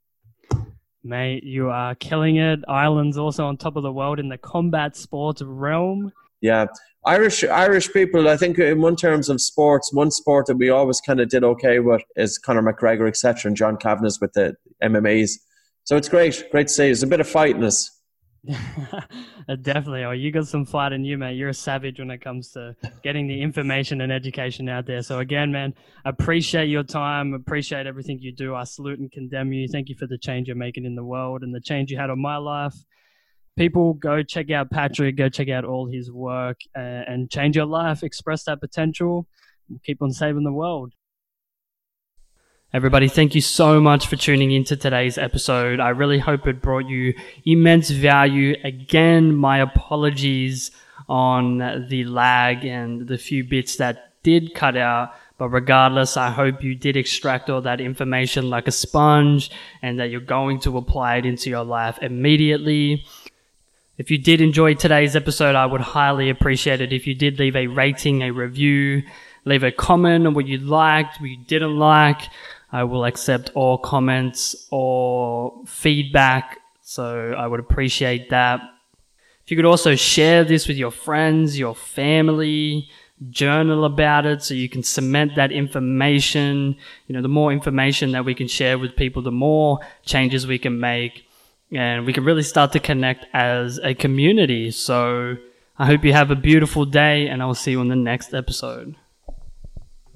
[1.03, 2.59] Mate, you are killing it.
[2.68, 6.14] Ireland's also on top of the world in the combat sports realm.
[6.44, 6.66] Yeah.
[7.06, 11.00] Irish Irish people, I think in one terms of sports, one sport that we always
[11.00, 15.39] kind of did okay with is Conor McGregor, etc., and John Kavanagh with the MMAs.
[15.86, 16.84] So it's great, great to see.
[16.84, 17.89] There's a bit of fightness.
[19.50, 20.06] Uh, definitely.
[20.06, 21.36] Oh, you got some fight in you, mate.
[21.36, 22.74] You're a savage when it comes to
[23.04, 25.02] getting the information and education out there.
[25.02, 25.74] So again, man,
[26.06, 27.34] appreciate your time.
[27.34, 28.56] Appreciate everything you do.
[28.56, 29.68] I salute and condemn you.
[29.68, 32.10] Thank you for the change you're making in the world and the change you had
[32.10, 32.74] on my life
[33.58, 37.66] people go check out Patrick, go check out all his work uh, and change your
[37.66, 39.28] life, express that potential,
[39.84, 40.93] keep on saving the world.
[42.74, 45.80] Everybody, thank you so much for tuning into today's episode.
[45.80, 47.14] I really hope it brought you
[47.45, 48.56] immense value.
[48.64, 50.72] Again, my apologies
[51.08, 55.14] on the lag and the few bits that did cut out.
[55.38, 59.51] But regardless, I hope you did extract all that information like a sponge
[59.82, 63.06] and that you're going to apply it into your life immediately.
[63.96, 67.56] If you did enjoy today's episode, I would highly appreciate it if you did leave
[67.56, 69.04] a rating, a review,
[69.46, 72.24] leave a comment on what you liked, what you didn't like.
[72.72, 76.58] I will accept all comments or feedback.
[76.82, 78.62] So I would appreciate that.
[79.46, 82.89] If you could also share this with your friends, your family,
[83.30, 86.78] journal about it so you can cement that information.
[87.06, 90.58] You know, the more information that we can share with people, the more changes we
[90.58, 91.28] can make
[91.76, 94.71] and we can really start to connect as a community.
[94.71, 95.38] So
[95.78, 98.34] I hope you have a beautiful day, and I will see you on the next
[98.34, 98.95] episode.